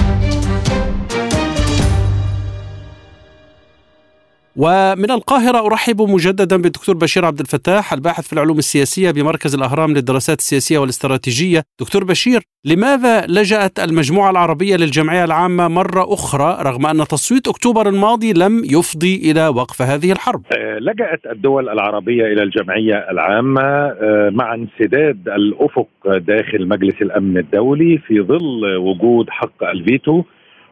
ومن 4.55 5.11
القاهرة 5.11 5.65
أرحب 5.65 6.01
مجددا 6.01 6.57
بالدكتور 6.57 6.95
بشير 6.95 7.25
عبد 7.25 7.39
الفتاح 7.39 7.93
الباحث 7.93 8.27
في 8.27 8.33
العلوم 8.33 8.57
السياسية 8.57 9.11
بمركز 9.11 9.55
الأهرام 9.55 9.93
للدراسات 9.93 10.37
السياسية 10.37 10.77
والاستراتيجية. 10.77 11.63
دكتور 11.79 12.03
بشير 12.03 12.41
لماذا 12.65 13.25
لجأت 13.27 13.79
المجموعة 13.79 14.31
العربية 14.31 14.75
للجمعية 14.75 15.23
العامة 15.23 15.67
مرة 15.67 16.13
أخرى 16.13 16.57
رغم 16.61 16.85
أن 16.85 16.97
تصويت 16.97 17.47
أكتوبر 17.47 17.89
الماضي 17.89 18.33
لم 18.33 18.61
يفضي 18.65 19.31
إلى 19.31 19.47
وقف 19.47 19.81
هذه 19.81 20.11
الحرب؟ 20.11 20.41
آه، 20.57 20.79
لجأت 20.79 21.25
الدول 21.31 21.69
العربية 21.69 22.25
إلى 22.25 22.43
الجمعية 22.43 22.95
العامة 23.11 23.61
آه، 23.61 24.29
مع 24.33 24.53
انسداد 24.53 25.29
الأفق 25.29 25.87
داخل 26.05 26.67
مجلس 26.67 27.01
الأمن 27.01 27.37
الدولي 27.37 27.97
في 27.97 28.21
ظل 28.21 28.77
وجود 28.77 29.29
حق 29.29 29.63
الفيتو. 29.63 30.23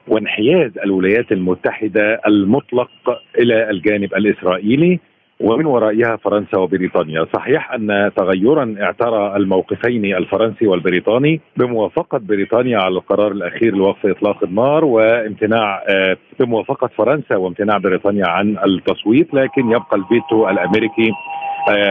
وانحياز 0.07 0.71
الولايات 0.85 1.31
المتحدة 1.31 2.21
المطلق 2.27 2.89
إلى 3.39 3.69
الجانب 3.69 4.13
الإسرائيلي 4.13 4.99
ومن 5.39 5.65
ورائها 5.65 6.15
فرنسا 6.15 6.57
وبريطانيا. 6.57 7.25
صحيح 7.33 7.73
أن 7.73 8.11
تغيرا 8.15 8.75
اعترى 8.81 9.35
الموقفين 9.35 10.05
الفرنسي 10.15 10.67
والبريطاني 10.67 11.41
بموافقة 11.57 12.17
بريطانيا 12.17 12.77
على 12.77 12.95
القرار 12.95 13.31
الأخير 13.31 13.75
لوقف 13.75 14.05
إطلاق 14.05 14.43
النار 14.43 14.85
وامتناع 14.85 15.83
آه، 15.89 16.17
بموافقة 16.39 16.87
فرنسا 16.97 17.35
وامتناع 17.35 17.77
بريطانيا 17.77 18.27
عن 18.27 18.57
التصويت 18.65 19.33
لكن 19.33 19.65
يبقى 19.71 19.95
الفيتو 19.97 20.49
الأمريكي 20.49 21.11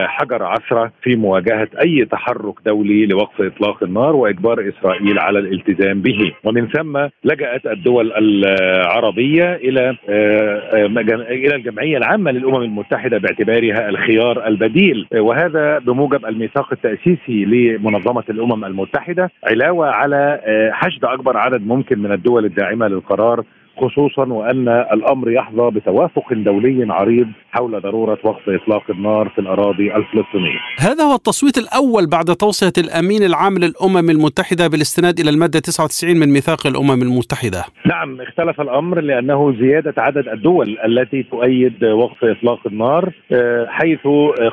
حجر 0.06 0.42
عثرة 0.42 0.92
في 1.02 1.16
مواجهة 1.16 1.68
أي 1.82 2.04
تحرك 2.04 2.54
دولي 2.66 3.06
لوقف 3.06 3.40
إطلاق 3.40 3.82
النار 3.82 4.16
وإجبار 4.16 4.68
إسرائيل 4.68 5.18
على 5.18 5.38
الالتزام 5.38 6.00
به. 6.00 6.32
ومن 6.44 6.68
ثم 6.68 6.98
لجأت 7.24 7.66
الدول 7.66 8.12
العربية 8.12 9.54
إلى 9.54 9.96
آه، 10.08 10.86
إلى 11.30 11.54
الجمعية 11.56 11.96
العامة 11.96 12.30
للأمم 12.30 12.62
المتحدة 12.62 13.18
باعتبارها 13.18 13.88
الخيار 13.88 14.46
البديل. 14.46 15.06
وهذا 15.14 15.78
بموجب 15.78 16.26
الميثاق 16.26 16.72
التأسيسي 16.72 17.44
لمنظمة 17.44 18.24
الأمم 18.30 18.64
المتحدة 18.64 19.30
علاوة 19.50 19.86
على 19.86 20.40
آه، 20.44 20.70
حشد 20.72 21.04
أكبر 21.04 21.36
عدد 21.36 21.66
ممكن 21.66 21.98
من 21.98 22.12
الدول 22.12 22.44
الداعمة 22.44 22.88
للقرار 22.88 23.44
خصوصا 23.76 24.24
وأن 24.24 24.68
الأمر 24.68 25.30
يحظى 25.30 25.70
بتوافق 25.70 26.32
دولي 26.32 26.92
عريض 26.92 27.28
حول 27.56 27.80
ضرورة 27.80 28.18
وقف 28.24 28.48
إطلاق 28.48 28.90
النار 28.90 29.28
في 29.28 29.38
الأراضي 29.38 29.94
الفلسطينية. 29.96 30.60
هذا 30.78 31.04
هو 31.04 31.14
التصويت 31.14 31.58
الأول 31.58 32.06
بعد 32.06 32.24
توصية 32.24 32.72
الأمين 32.78 33.22
العام 33.22 33.58
للأمم 33.58 34.10
المتحدة 34.10 34.68
بالاستناد 34.68 35.20
إلى 35.20 35.30
المادة 35.30 35.58
99 35.58 36.16
من 36.16 36.28
ميثاق 36.32 36.66
الأمم 36.66 37.02
المتحدة. 37.02 37.64
نعم 37.86 38.20
اختلف 38.20 38.60
الأمر 38.60 39.00
لأنه 39.00 39.54
زيادة 39.60 39.94
عدد 39.98 40.28
الدول 40.28 40.78
التي 40.84 41.22
تؤيد 41.22 41.84
وقف 41.84 42.24
إطلاق 42.24 42.66
النار 42.66 43.12
آه، 43.32 43.66
حيث 43.68 44.06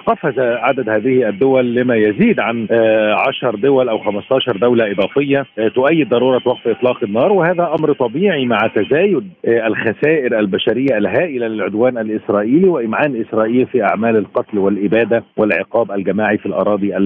قفز 0.08 0.40
عدد 0.40 0.90
هذه 0.90 1.30
الدول 1.30 1.76
لما 1.76 1.96
يزيد 1.96 2.40
عن 2.40 2.68
10 2.72 3.50
آه، 3.50 3.52
دول 3.52 3.90
أو 3.90 4.00
15 4.00 4.58
دولة 4.58 4.92
إضافية 4.92 5.46
آه، 5.60 5.68
تؤيد 5.68 6.10
ضرورة 6.10 6.42
وقف 6.46 6.68
إطلاق 6.68 7.04
النار 7.04 7.32
وهذا 7.32 7.76
أمر 7.80 7.94
طبيعي 7.94 8.46
مع 8.46 8.58
تزايد 8.76 9.30
الخسائر 9.46 10.40
البشرية 10.40 10.98
الهائلة 10.98 11.48
للعدوان 11.48 11.98
الإسرائيلي 11.98 12.68
وامعان 12.94 13.26
إسرائيل 13.30 13.68
في 13.68 13.84
أعمال 13.84 14.18
القتل 14.18 14.58
والإبادة 14.58 15.24
والعقاب 15.38 15.92
الجماعي 15.92 16.38
في 16.38 16.46
الأراضي 16.46 16.96
آه، 16.96 17.00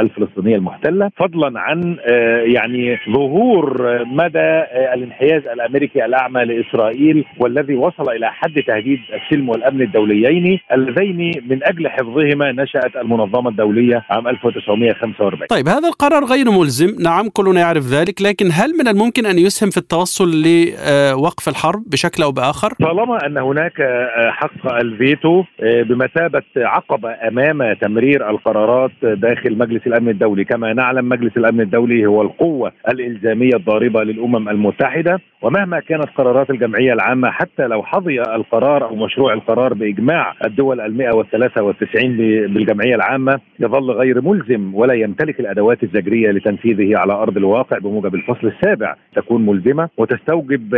الفلسطينية 0.00 0.56
المحتلة 0.56 1.10
فضلا 1.16 1.60
عن 1.60 1.96
آه، 2.10 2.40
يعني 2.40 2.98
ظهور 3.10 3.98
مدى 4.06 4.62
الانحياز 4.94 5.46
الأمريكي 5.46 6.04
الأعمى 6.04 6.44
لإسرائيل 6.44 7.24
والذي 7.38 7.74
وصل 7.74 8.10
إلى 8.10 8.32
حد 8.32 8.62
تهديد 8.66 8.98
السلم 9.14 9.48
والأمن 9.48 9.82
الدوليين 9.82 10.60
اللذين 10.72 11.42
من 11.48 11.64
أجل 11.64 11.88
حفظهما 11.88 12.52
نشأت 12.52 12.96
المنظمة 12.96 13.50
الدولية 13.50 14.04
عام 14.10 14.28
1945 14.28 15.46
طيب 15.46 15.68
هذا 15.68 15.88
القرار 15.88 16.24
غير 16.24 16.50
ملزم 16.50 17.02
نعم 17.02 17.28
كلنا 17.28 17.60
يعرف 17.60 17.84
ذلك 17.84 18.22
لكن 18.22 18.46
هل 18.52 18.70
من 18.78 18.88
الممكن 18.88 19.26
أن 19.26 19.38
يسهم 19.38 19.70
في 19.70 19.76
التوصل 19.76 20.44
آه، 20.78 21.16
وقف 21.16 21.48
الحرب 21.48 21.82
بشكل 21.86 22.22
أو 22.22 22.32
بآخر؟ 22.32 22.72
طالما 22.82 23.26
أن 23.26 23.38
هناك 23.38 23.80
آه، 23.80 24.30
حق 24.62 24.74
الفيتو 24.74 25.44
آه، 25.60 25.82
بمثابة 25.82 26.42
عقبه 26.56 27.10
أمام 27.28 27.72
تمرير 27.72 28.30
القرارات 28.30 28.90
داخل 29.02 29.58
مجلس 29.58 29.86
الأمن 29.86 30.08
الدولي، 30.08 30.44
كما 30.44 30.72
نعلم 30.72 31.08
مجلس 31.08 31.36
الأمن 31.36 31.60
الدولي 31.60 32.06
هو 32.06 32.22
القوة 32.22 32.72
الإلزامية 32.88 33.54
الضاربه 33.54 34.02
للأمم 34.02 34.48
المتحدة، 34.48 35.20
ومهما 35.42 35.80
كانت 35.80 36.08
قرارات 36.16 36.50
الجمعية 36.50 36.92
العامة 36.92 37.30
حتى 37.30 37.66
لو 37.66 37.82
حظي 37.82 38.20
القرار 38.20 38.84
أو 38.84 38.96
مشروع 38.96 39.32
القرار 39.32 39.74
بإجماع 39.74 40.34
الدول 40.44 40.80
ال 40.80 40.96
193 40.96 42.16
بالجمعية 42.46 42.94
العامة 42.94 43.40
يظل 43.60 43.90
غير 43.90 44.20
ملزم 44.20 44.74
ولا 44.74 44.94
يمتلك 44.94 45.40
الأدوات 45.40 45.82
الزجرية 45.82 46.30
لتنفيذه 46.30 46.98
على 46.98 47.12
أرض 47.12 47.36
الواقع 47.36 47.78
بموجب 47.78 48.14
الفصل 48.14 48.46
السابع 48.46 48.94
تكون 49.16 49.46
ملزمة 49.46 49.88
وتستوجب 49.98 50.74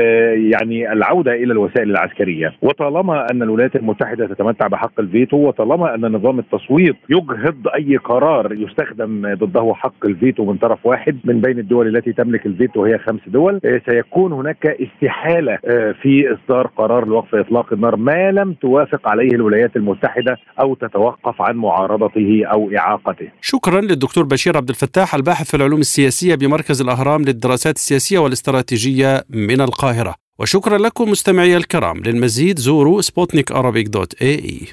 يعني 0.52 0.92
العودة 0.92 1.32
إلى 1.32 1.52
الوسائل 1.52 1.90
العسكرية. 1.90 2.52
وطالما 2.62 3.26
أن 3.32 3.42
الولايات 3.42 3.63
المتحدة 3.74 4.26
تتمتع 4.26 4.66
بحق 4.66 5.00
الفيتو 5.00 5.36
وطالما 5.36 5.94
أن 5.94 6.00
نظام 6.12 6.38
التصويت 6.38 6.96
يجهض 7.10 7.68
أي 7.74 7.96
قرار 7.96 8.52
يستخدم 8.52 9.34
ضده 9.34 9.74
حق 9.74 10.06
الفيتو 10.06 10.44
من 10.44 10.56
طرف 10.56 10.86
واحد 10.86 11.18
من 11.24 11.40
بين 11.40 11.58
الدول 11.58 11.96
التي 11.96 12.12
تملك 12.12 12.46
الفيتو 12.46 12.82
وهي 12.82 12.98
خمس 12.98 13.20
دول 13.26 13.60
آه، 13.64 13.80
سيكون 13.86 14.32
هناك 14.32 14.66
استحالة 14.66 15.58
آه، 15.64 15.92
في 16.02 16.34
إصدار 16.34 16.66
قرار 16.66 17.08
لوقف 17.08 17.34
إطلاق 17.34 17.72
النار 17.72 17.96
ما 17.96 18.30
لم 18.30 18.52
توافق 18.52 19.08
عليه 19.08 19.28
الولايات 19.28 19.76
المتحدة 19.76 20.36
أو 20.60 20.74
تتوقف 20.74 21.42
عن 21.42 21.56
معارضته 21.56 22.42
أو 22.52 22.70
إعاقته. 22.78 23.28
شكرا 23.40 23.80
للدكتور 23.80 24.24
بشير 24.24 24.56
عبد 24.56 24.68
الفتاح 24.68 25.14
الباحث 25.14 25.50
في 25.50 25.56
العلوم 25.56 25.80
السياسية 25.80 26.34
بمركز 26.34 26.82
الأهرام 26.82 27.22
للدراسات 27.22 27.76
السياسية 27.76 28.18
والاستراتيجية 28.18 29.22
من 29.30 29.60
القاهرة 29.60 30.23
وشكرا 30.38 30.78
لكم 30.78 31.10
مستمعي 31.10 31.56
الكرام. 31.56 31.96
للمزيد 31.98 32.58
زوروا 32.58 33.02
سبوتنيك 33.02 33.52
dot 33.88 34.22
AE 34.22 34.68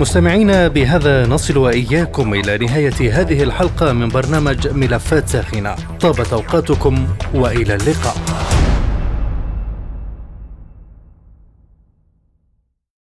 مستمعينا 0.00 0.68
بهذا 0.68 1.26
نصل 1.26 1.58
وإياكم 1.58 2.34
إلى 2.34 2.58
نهاية 2.58 3.20
هذه 3.20 3.42
الحلقة 3.42 3.92
من 3.92 4.08
برنامج 4.08 4.68
ملفات 4.68 5.28
ساخنة. 5.28 5.76
طابت 6.00 6.32
أوقاتكم 6.32 7.08
وإلى 7.34 7.74
اللقاء. 7.74 8.16